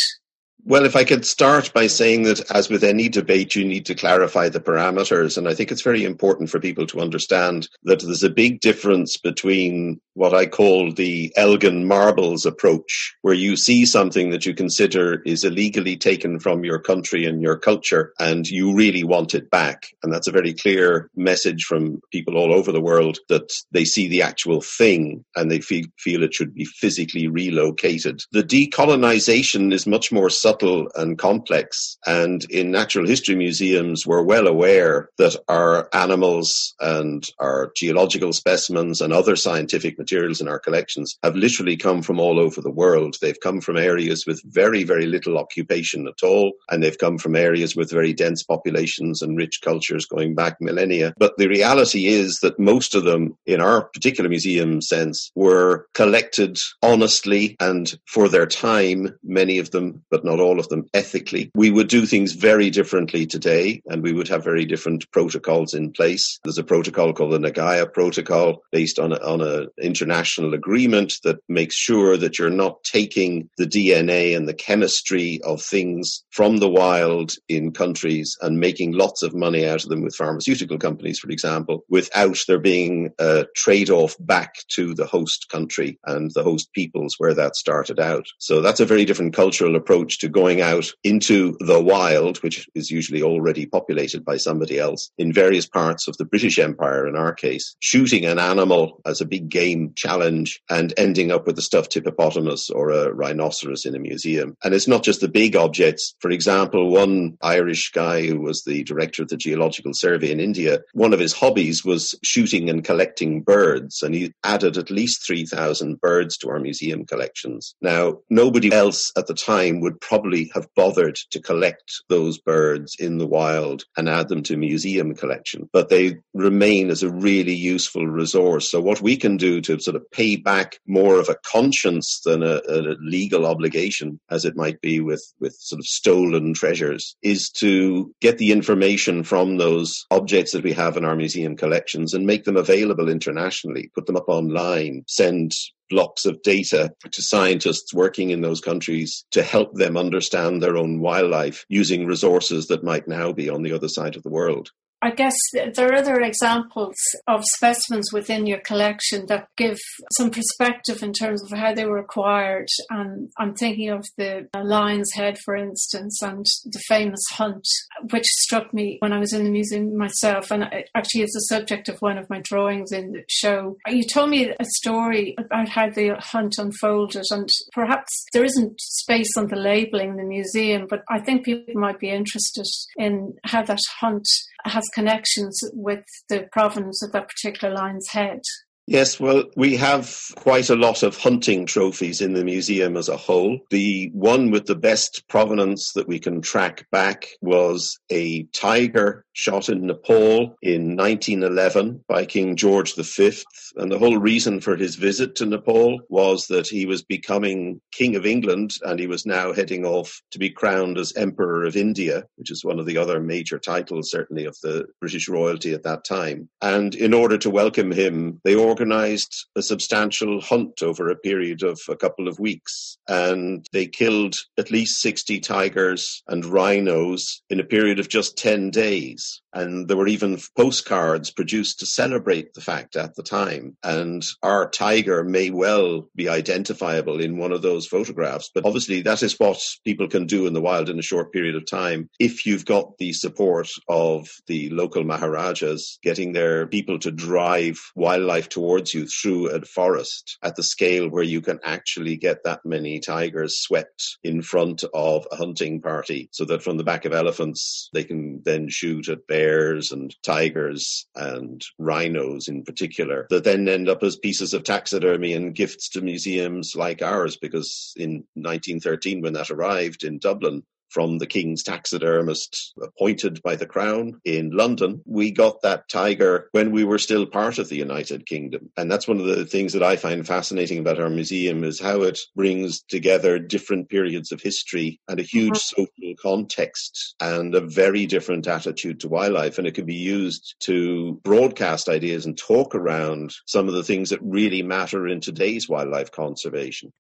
Well, 0.70 0.86
if 0.86 0.96
I 0.96 1.04
could 1.04 1.26
start 1.26 1.74
by 1.74 1.88
saying 1.88 2.24
that, 2.24 2.52
as 2.52 2.70
with 2.70 2.84
any 2.84 3.10
debate, 3.10 3.56
you 3.56 3.66
need 3.66 3.88
to 3.88 3.96
clarify 3.96 4.50
the 4.50 4.60
parameters. 4.60 5.36
And 5.36 5.48
I 5.48 5.56
think 5.56 5.72
it's 5.72 5.82
very 5.82 6.04
important 6.04 6.52
for 6.52 6.60
people 6.60 6.86
to 6.86 7.00
understand 7.00 7.68
that 7.86 8.02
there's 8.02 8.22
a 8.22 8.30
big 8.30 8.60
difference 8.60 9.18
between 9.18 10.00
what 10.20 10.34
I 10.34 10.48
call 10.48 10.92
the 10.92 11.32
Elgin 11.38 11.88
marbles 11.88 12.46
approach, 12.46 13.16
where 13.22 13.34
you 13.34 13.56
see 13.56 13.86
something 13.86 14.32
that 14.32 14.46
you 14.46 14.54
consider 14.54 15.22
is 15.26 15.46
illegally 15.46 15.96
taken 15.96 16.42
from 16.42 16.66
your 16.66 16.78
country 16.78 17.24
and 17.24 17.42
your 17.42 17.58
culture, 17.58 18.12
and 18.20 18.46
you 18.46 18.76
really 18.76 19.06
want 19.06 19.34
it 19.34 19.50
back. 19.50 19.86
And 20.04 20.12
that's 20.12 20.28
a 20.28 20.34
very 20.34 20.54
clear 20.54 21.10
message 21.16 21.64
from 21.64 22.02
people 22.12 22.36
all 22.36 22.54
over 22.54 22.74
the 22.74 22.82
world 22.82 23.20
that 23.30 23.50
they 23.72 23.86
see 23.86 24.10
the 24.10 24.22
actual 24.22 24.60
thing 24.60 25.24
and 25.38 25.50
they 25.50 25.62
feel, 25.62 25.86
feel 25.98 26.22
it 26.22 26.34
should 26.34 26.54
be 26.54 26.66
physically 26.66 27.30
relocated. 27.30 28.22
The 28.34 28.44
decolonization 28.44 29.72
is 29.72 29.88
much 29.88 30.12
more 30.12 30.30
subtle 30.30 30.90
and 30.96 31.18
complex. 31.18 31.98
And 32.06 32.44
in 32.50 32.72
natural 32.72 33.08
history 33.08 33.36
museums, 33.36 34.06
we're 34.06 34.24
well 34.24 34.48
aware 34.48 35.12
that 35.18 35.38
our 35.48 35.88
animals 35.94 36.76
and 36.82 37.26
our 37.40 37.72
geological 37.74 38.34
specimens 38.34 39.00
and 39.00 39.14
other 39.14 39.38
scientific 39.38 39.98
materials 39.98 40.09
in 40.12 40.48
our 40.48 40.60
collections 40.60 41.18
have 41.24 41.36
literally 41.36 41.78
come 41.78 42.02
from 42.02 42.20
all 42.20 42.40
over 42.40 42.62
the 42.62 42.72
world. 42.72 43.16
They've 43.22 43.40
come 43.40 43.62
from 43.62 43.78
areas 43.78 44.26
with 44.26 44.42
very, 44.46 44.84
very 44.84 45.06
little 45.06 45.38
occupation 45.38 46.08
at 46.08 46.26
all, 46.26 46.54
and 46.70 46.82
they've 46.82 46.98
come 46.98 47.18
from 47.18 47.36
areas 47.36 47.76
with 47.76 47.92
very 47.92 48.14
dense 48.14 48.44
populations 48.44 49.22
and 49.22 49.38
rich 49.38 49.60
cultures 49.64 50.06
going 50.06 50.34
back 50.36 50.58
millennia. 50.60 51.14
But 51.18 51.38
the 51.38 51.48
reality 51.48 52.08
is 52.08 52.40
that 52.40 52.60
most 52.60 52.96
of 52.96 53.04
them, 53.04 53.38
in 53.46 53.62
our 53.62 53.86
particular 53.86 54.30
museum 54.30 54.82
sense, 54.82 55.32
were 55.36 55.86
collected 55.94 56.58
honestly 56.82 57.56
and 57.60 57.94
for 58.08 58.28
their 58.28 58.48
time, 58.48 59.16
many 59.24 59.60
of 59.60 59.72
them, 59.72 60.04
but 60.10 60.26
not 60.26 60.40
all 60.40 60.60
of 60.60 60.70
them, 60.70 60.86
ethically. 60.94 61.52
We 61.54 61.70
would 61.70 61.88
do 61.88 62.06
things 62.06 62.34
very 62.34 62.70
differently 62.70 63.26
today, 63.26 63.82
and 63.86 64.02
we 64.02 64.14
would 64.14 64.28
have 64.28 64.44
very 64.44 64.66
different 64.66 65.10
protocols 65.12 65.74
in 65.74 65.92
place. 65.92 66.40
There's 66.44 66.58
a 66.58 66.64
protocol 66.64 67.14
called 67.14 67.34
the 67.34 67.40
Nagoya 67.40 67.86
Protocol 67.86 68.64
based 68.72 68.98
on 68.98 69.14
on 69.14 69.42
an 69.42 69.70
international 69.90 70.54
agreement 70.54 71.14
that 71.24 71.38
makes 71.50 71.76
sure 71.76 72.16
that 72.16 72.38
you're 72.38 72.52
not 72.52 72.84
taking 72.84 73.50
the 73.58 73.66
DNA 73.66 74.38
and 74.38 74.48
the 74.48 74.54
chemistry 74.54 75.40
of 75.44 75.62
things 75.62 76.24
from 76.30 76.58
the 76.58 76.70
wild 76.70 77.34
in 77.48 77.72
countries 77.72 78.38
and 78.42 78.60
making 78.60 78.92
lots 78.92 79.24
of 79.24 79.34
money 79.34 79.68
out 79.68 79.84
of 79.84 79.90
them 79.90 80.04
with 80.04 80.16
pharmaceutical 80.16 80.78
companies, 80.78 81.18
for 81.18 81.30
example, 81.30 81.84
without 81.90 82.38
there 82.48 82.60
being 82.60 83.10
a 83.18 83.46
trade 83.56 83.90
off 83.90 84.16
back 84.20 84.54
to 84.76 84.94
the 84.94 85.08
host 85.08 85.48
country 85.50 85.98
and 86.06 86.32
the 86.36 86.44
host 86.44 86.72
peoples 86.74 87.16
where 87.18 87.34
that 87.34 87.56
started 87.56 88.00
out. 88.00 88.28
So 88.38 88.62
that's 88.62 88.80
a 88.80 88.86
very 88.86 89.06
different 89.06 89.34
cultural 89.34 89.76
approach 89.76 90.20
to 90.20 90.30
going 90.30 90.62
out 90.62 90.92
into 91.04 91.58
the 91.60 91.82
wild, 91.82 92.38
which 92.38 92.68
is 92.76 92.92
usually 92.92 93.24
already 93.24 93.66
populated 93.66 94.24
by 94.24 94.38
somebody 94.38 94.78
else 94.78 95.12
in 95.18 95.34
various 95.34 95.68
parts 95.68 96.08
of 96.08 96.18
the 96.18 96.26
British 96.26 96.60
Empire, 96.60 97.08
in 97.08 97.16
our 97.16 97.34
case, 97.34 97.76
shooting 97.80 98.26
an 98.26 98.40
animal 98.40 99.02
as 99.06 99.22
a 99.22 99.26
big 99.26 99.50
game 99.50 99.79
challenge 99.96 100.62
and 100.70 100.94
ending 100.98 101.32
up 101.32 101.46
with 101.46 101.58
a 101.58 101.62
stuffed 101.62 101.94
hippopotamus 101.94 102.70
or 102.70 102.90
a 102.92 103.14
rhinoceros 103.14 103.86
in 103.86 103.96
a 103.96 104.00
museum. 104.00 104.56
And 104.64 104.74
it's 104.74 104.88
not 104.88 105.04
just 105.04 105.22
the 105.22 105.28
big 105.28 105.56
objects. 105.56 106.16
For 106.20 106.32
example, 106.32 106.92
one 106.92 107.38
Irish 107.42 107.92
guy 107.92 108.26
who 108.26 108.40
was 108.40 108.64
the 108.64 108.84
director 108.84 109.24
of 109.24 109.30
the 109.30 109.38
Geological 109.38 109.94
Survey 109.94 110.32
in 110.32 110.40
India, 110.40 110.80
one 110.94 111.14
of 111.14 111.20
his 111.20 111.34
hobbies 111.34 111.84
was 111.84 112.16
shooting 112.24 112.70
and 112.70 112.84
collecting 112.84 113.42
birds, 113.42 114.02
and 114.02 114.14
he 114.16 114.34
added 114.44 114.78
at 114.78 114.90
least 114.90 115.26
3,000 115.26 116.00
birds 116.02 116.38
to 116.38 116.50
our 116.50 116.60
museum 116.60 117.06
collections. 117.06 117.76
Now, 117.82 118.20
nobody 118.30 118.72
else 118.72 119.12
at 119.18 119.28
the 119.28 119.34
time 119.34 119.80
would 119.82 120.00
probably 120.02 120.52
have 120.54 120.68
bothered 120.76 121.16
to 121.32 121.42
collect 121.42 122.02
those 122.10 122.38
birds 122.38 122.96
in 123.00 123.18
the 123.18 123.28
wild 123.28 123.86
and 123.98 124.10
add 124.10 124.30
them 124.30 124.44
to 124.44 124.58
museum 124.58 125.16
collection, 125.16 125.70
but 125.72 125.90
they 125.90 126.18
remain 126.34 126.90
as 126.90 127.04
a 127.04 127.12
really 127.12 127.54
useful 127.54 128.08
resource. 128.08 128.70
So 128.70 128.82
what 128.82 129.02
we 129.02 129.18
can 129.18 129.38
do 129.38 129.62
to 129.62 129.69
sort 129.78 129.96
of 129.96 130.10
pay 130.12 130.36
back 130.36 130.80
more 130.88 131.20
of 131.20 131.30
a 131.30 131.38
conscience 131.46 132.22
than 132.26 132.44
a, 132.44 132.62
a 132.68 132.96
legal 133.02 133.46
obligation, 133.46 134.20
as 134.30 134.46
it 134.46 134.56
might 134.56 134.82
be 134.82 135.00
with, 135.00 135.24
with 135.40 135.54
sort 135.60 135.80
of 135.80 135.86
stolen 135.86 136.54
treasures, 136.54 137.16
is 137.22 137.50
to 137.52 138.14
get 138.22 138.38
the 138.38 138.52
information 138.52 139.24
from 139.24 139.58
those 139.58 140.06
objects 140.12 140.52
that 140.52 140.64
we 140.64 140.74
have 140.74 140.98
in 140.98 141.06
our 141.06 141.16
museum 141.16 141.56
collections 141.56 142.14
and 142.14 142.26
make 142.26 142.46
them 142.46 142.58
available 142.58 143.10
internationally, 143.10 143.92
put 143.94 144.06
them 144.06 144.18
up 144.18 144.28
online, 144.28 145.04
send 145.08 145.54
blocks 145.90 146.26
of 146.26 146.42
data 146.44 146.94
to 147.12 147.22
scientists 147.22 147.94
working 147.94 148.30
in 148.30 148.42
those 148.42 148.62
countries 148.62 149.26
to 149.32 149.42
help 149.44 149.74
them 149.74 149.98
understand 149.98 150.62
their 150.62 150.78
own 150.78 151.00
wildlife 151.00 151.66
using 151.68 152.06
resources 152.06 152.68
that 152.68 152.84
might 152.84 153.08
now 153.08 153.34
be 153.34 153.50
on 153.50 153.64
the 153.64 153.74
other 153.74 153.90
side 153.90 154.16
of 154.16 154.24
the 154.24 154.30
world. 154.30 154.70
I 155.02 155.12
guess 155.12 155.36
there 155.54 155.90
are 155.90 155.96
other 155.96 156.20
examples 156.20 156.96
of 157.28 157.44
specimens 157.56 158.12
within 158.12 158.46
your 158.46 158.60
collection 158.60 159.26
that 159.28 159.48
give 159.56 159.78
some 160.14 160.30
perspective 160.30 161.02
in 161.02 161.14
terms 161.14 161.42
of 161.44 161.58
how 161.58 161.74
they 161.74 161.86
were 161.86 162.00
acquired. 162.00 162.68
And 162.90 163.32
I'm 163.38 163.56
thinking 163.56 163.90
of 163.90 164.06
the 164.18 164.48
uh, 164.54 164.64
lion's 164.64 165.12
head, 165.14 165.38
for 165.46 165.56
instance, 165.56 166.22
and 166.22 166.46
the 166.66 166.82
famous 166.88 167.22
hunt, 167.32 167.66
which 168.12 168.26
struck 168.26 168.74
me 168.74 168.98
when 169.00 169.14
I 169.14 169.20
was 169.20 169.32
in 169.32 169.46
the 169.46 169.50
museum 169.50 169.98
myself. 169.98 170.52
And 170.52 170.66
actually 170.96 171.22
is 171.22 171.32
the 171.32 171.56
subject 171.56 171.88
of 171.88 172.02
one 172.02 172.18
of 172.18 172.30
my 172.30 172.42
drawings 172.42 172.92
in 172.92 173.14
the 173.14 173.24
show. 173.30 173.78
You 173.88 174.04
told 174.04 174.30
me 174.30 174.50
a 174.50 174.66
story 174.66 175.36
about 175.38 175.70
how 175.70 175.90
the 175.90 176.16
hunt 176.20 176.56
unfolded, 176.58 177.24
and 177.32 177.48
perhaps 177.72 178.26
there 178.34 178.44
isn't 178.44 178.80
space 178.82 179.38
on 179.38 179.48
the 179.48 179.56
labeling 179.56 180.10
in 180.10 180.18
the 180.18 180.24
museum, 180.24 180.88
but 180.90 181.04
I 181.10 181.20
think 181.20 181.46
people 181.46 181.74
might 181.76 182.00
be 182.00 182.10
interested 182.10 182.66
in 182.98 183.36
how 183.46 183.64
that 183.64 183.80
hunt 184.00 184.28
has 184.66 184.88
connections 184.94 185.60
with 185.74 186.06
the 186.28 186.48
provenance 186.52 187.02
of 187.04 187.12
that 187.12 187.30
particular 187.30 187.74
lion's 187.74 188.10
head. 188.10 188.42
Yes, 188.90 189.20
well, 189.20 189.44
we 189.56 189.76
have 189.76 190.12
quite 190.36 190.72
a 190.72 190.76
lot 190.76 191.04
of 191.04 191.16
hunting 191.16 191.68
trophies 191.68 192.22
in 192.22 192.34
the 192.34 192.44
museum 192.44 192.98
as 192.98 193.08
a 193.08 193.18
whole. 193.18 193.60
The 193.70 194.10
one 194.16 194.50
with 194.50 194.66
the 194.66 194.74
best 194.74 195.28
provenance 195.30 195.94
that 195.94 196.08
we 196.08 196.18
can 196.18 196.42
track 196.42 196.88
back 196.92 197.28
was 197.40 198.00
a 198.12 198.46
tiger 198.46 199.26
shot 199.34 199.70
in 199.70 199.86
Nepal 199.86 200.56
in 200.64 200.98
1911 200.98 202.04
by 202.08 202.26
King 202.26 202.56
George 202.56 202.96
V. 202.96 203.32
And 203.76 203.92
the 203.92 204.00
whole 204.00 204.18
reason 204.18 204.60
for 204.60 204.76
his 204.76 204.96
visit 204.96 205.36
to 205.36 205.46
Nepal 205.46 206.00
was 206.10 206.48
that 206.48 206.68
he 206.68 206.88
was 206.88 207.04
becoming 207.04 207.80
King 207.92 208.16
of 208.16 208.26
England 208.26 208.74
and 208.82 209.00
he 209.00 209.06
was 209.06 209.24
now 209.24 209.54
heading 209.54 209.86
off 209.86 210.20
to 210.32 210.40
be 210.40 210.50
crowned 210.50 210.98
as 210.98 211.16
Emperor 211.16 211.64
of 211.64 211.78
India, 211.78 212.24
which 212.38 212.50
is 212.50 212.66
one 212.66 212.80
of 212.80 212.88
the 212.88 212.98
other 212.98 213.20
major 213.20 213.60
titles, 213.60 214.10
certainly, 214.10 214.46
of 214.46 214.58
the 214.64 214.88
British 215.00 215.30
royalty 215.30 215.76
at 215.76 215.84
that 215.84 216.04
time. 216.04 216.50
And 216.60 216.96
in 216.96 217.14
order 217.14 217.38
to 217.38 217.52
welcome 217.52 217.92
him, 217.92 218.42
they 218.44 218.56
organized 218.56 218.79
a 218.80 219.62
substantial 219.62 220.42
hunt 220.42 220.82
over 220.82 221.10
a 221.10 221.16
period 221.16 221.64
of 221.64 221.80
a 221.90 221.96
couple 221.96 222.28
of 222.28 222.40
weeks. 222.40 222.98
And 223.08 223.66
they 223.74 223.88
killed 223.88 224.36
at 224.58 224.72
least 224.72 225.02
60 225.02 225.40
tigers 225.40 226.24
and 226.28 226.46
rhinos 226.46 227.42
in 227.50 227.60
a 227.60 227.64
period 227.66 228.00
of 228.00 228.10
just 228.10 228.38
10 228.38 228.72
days. 228.72 229.42
And 229.54 229.88
there 229.88 229.98
were 229.98 230.08
even 230.08 230.40
postcards 230.56 231.32
produced 231.32 231.80
to 231.80 231.86
celebrate 231.86 232.54
the 232.54 232.62
fact 232.62 232.96
at 232.96 233.16
the 233.16 233.24
time. 233.24 233.76
And 233.84 234.24
our 234.44 234.70
tiger 234.70 235.24
may 235.24 235.50
well 235.50 236.08
be 236.16 236.30
identifiable 236.30 237.20
in 237.20 237.38
one 237.38 237.52
of 237.52 237.64
those 237.64 237.88
photographs. 237.88 238.52
But 238.54 238.66
obviously, 238.66 239.02
that 239.02 239.24
is 239.24 239.40
what 239.40 239.60
people 239.84 240.08
can 240.08 240.28
do 240.28 240.46
in 240.46 240.54
the 240.54 240.62
wild 240.62 240.90
in 240.90 241.00
a 241.00 241.04
short 241.04 241.34
period 241.34 241.56
of 241.56 241.66
time 241.66 242.10
if 242.20 242.46
you've 242.46 242.66
got 242.66 242.98
the 243.00 243.14
support 243.14 243.70
of 243.88 244.30
the 244.48 244.70
local 244.70 245.04
Maharajas 245.04 245.98
getting 246.04 246.34
their 246.34 246.68
people 246.68 247.00
to 247.00 247.12
drive 247.12 247.80
wildlife 247.96 248.50
towards 248.50 248.69
you 248.94 249.08
through 249.08 249.50
a 249.50 249.62
forest 249.62 250.38
at 250.44 250.56
the 250.56 250.64
scale 250.64 251.10
where 251.10 251.24
you 251.24 251.42
can 251.42 251.60
actually 251.64 252.16
get 252.16 252.44
that 252.44 252.64
many 252.64 253.00
tigers 253.00 253.60
swept 253.60 254.18
in 254.24 254.42
front 254.42 254.84
of 254.94 255.28
a 255.32 255.36
hunting 255.36 255.82
party 255.82 256.30
so 256.32 256.46
that 256.46 256.62
from 256.62 256.78
the 256.78 256.84
back 256.84 257.04
of 257.06 257.14
elephants 257.14 257.90
they 257.94 258.04
can 258.04 258.42
then 258.46 258.70
shoot 258.70 259.10
at 259.10 259.26
bears 259.28 259.92
and 259.92 260.16
tigers 260.24 261.08
and 261.16 261.66
rhinos 261.80 262.48
in 262.48 262.64
particular 262.64 263.26
that 263.30 263.44
then 263.44 263.68
end 263.68 263.90
up 263.90 264.04
as 264.04 264.16
pieces 264.16 264.54
of 264.54 264.64
taxidermy 264.64 265.34
and 265.34 265.56
gifts 265.56 265.90
to 265.90 266.02
museums 266.02 266.76
like 266.76 267.02
ours 267.02 267.38
because 267.38 267.94
in 267.98 268.24
1913 268.36 269.22
when 269.22 269.34
that 269.34 269.50
arrived 269.50 270.04
in 270.04 270.20
Dublin 270.20 270.64
from 270.90 271.18
the 271.18 271.28
King's 271.28 271.64
taxidermist 271.64 272.74
appointed 272.82 273.42
by 273.42 273.56
the 273.56 273.66
Crown 273.66 274.20
in 274.26 274.52
London. 274.52 275.02
We 275.06 275.32
got 275.32 275.62
that 275.62 275.88
tiger 275.90 276.50
when 276.52 276.72
we 276.72 276.84
were 276.84 276.98
still 276.98 277.26
part 277.26 277.60
of 277.60 277.70
the 277.70 277.76
United 277.76 278.26
Kingdom. 278.26 278.70
And 278.78 278.92
that's 278.92 279.08
one 279.08 279.20
of 279.20 279.26
the 279.26 279.46
things 279.46 279.74
that 279.74 279.84
I 279.84 279.96
find 279.96 280.26
fascinating 280.26 280.80
about 280.80 281.00
our 281.00 281.10
museum 281.10 281.64
is 281.64 281.80
how 281.80 282.02
it 282.02 282.20
brings 282.36 282.82
together 282.82 283.40
different 283.40 283.90
periods 283.90 284.32
of 284.32 284.42
history 284.42 285.00
and 285.08 285.20
a 285.20 285.24
huge 285.24 285.54
mm-hmm. 285.54 285.84
social 285.84 286.16
context 286.22 287.16
and 287.20 287.56
a 287.56 287.62
very 287.62 288.06
different 288.06 288.48
attitude 288.48 289.00
to 289.02 289.08
wildlife. 289.08 289.58
And 289.58 289.68
it 289.68 289.76
can 289.76 289.86
be 289.86 289.96
used 289.96 290.56
to 290.62 291.20
broadcast 291.24 291.90
ideas 291.90 292.26
and 292.26 292.38
talk 292.38 292.76
around 292.76 293.34
some 293.46 293.68
of 293.68 293.74
the 293.74 293.84
things 293.84 294.10
that 294.10 294.22
really 294.22 294.64
matter 294.64 295.08
in 295.08 295.22
today's 295.22 295.70
wildlife 295.70 296.12
conservation. 296.12 296.92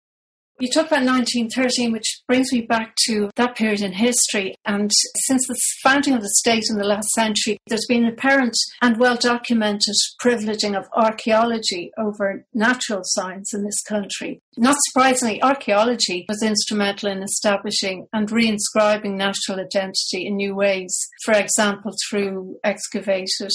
You 0.61 0.67
talk 0.69 0.87
about 0.87 1.05
1913, 1.05 1.93
which 1.93 2.21
brings 2.27 2.51
me 2.51 2.59
back 2.59 2.93
to 3.07 3.29
that 3.37 3.55
period 3.55 3.79
in 3.79 3.93
history. 3.93 4.55
And 4.65 4.91
since 5.27 5.47
the 5.47 5.57
founding 5.81 6.13
of 6.13 6.21
the 6.21 6.33
state 6.35 6.65
in 6.69 6.77
the 6.77 6.83
last 6.83 7.07
century, 7.11 7.57
there's 7.67 7.85
been 7.87 8.03
an 8.03 8.11
apparent 8.11 8.57
and 8.81 8.97
well 8.97 9.15
documented 9.15 9.95
privileging 10.21 10.77
of 10.77 10.89
archaeology 10.93 11.91
over 11.97 12.45
natural 12.53 13.01
science 13.03 13.53
in 13.53 13.63
this 13.63 13.81
country. 13.87 14.41
Not 14.61 14.75
surprisingly, 14.89 15.41
archaeology 15.41 16.25
was 16.27 16.43
instrumental 16.43 17.09
in 17.09 17.23
establishing 17.23 18.07
and 18.11 18.27
reinscribing 18.27 19.15
national 19.15 19.61
identity 19.61 20.27
in 20.27 20.35
new 20.35 20.53
ways. 20.53 20.93
For 21.23 21.33
example, 21.33 21.93
through 22.09 22.57
excavated 22.61 23.53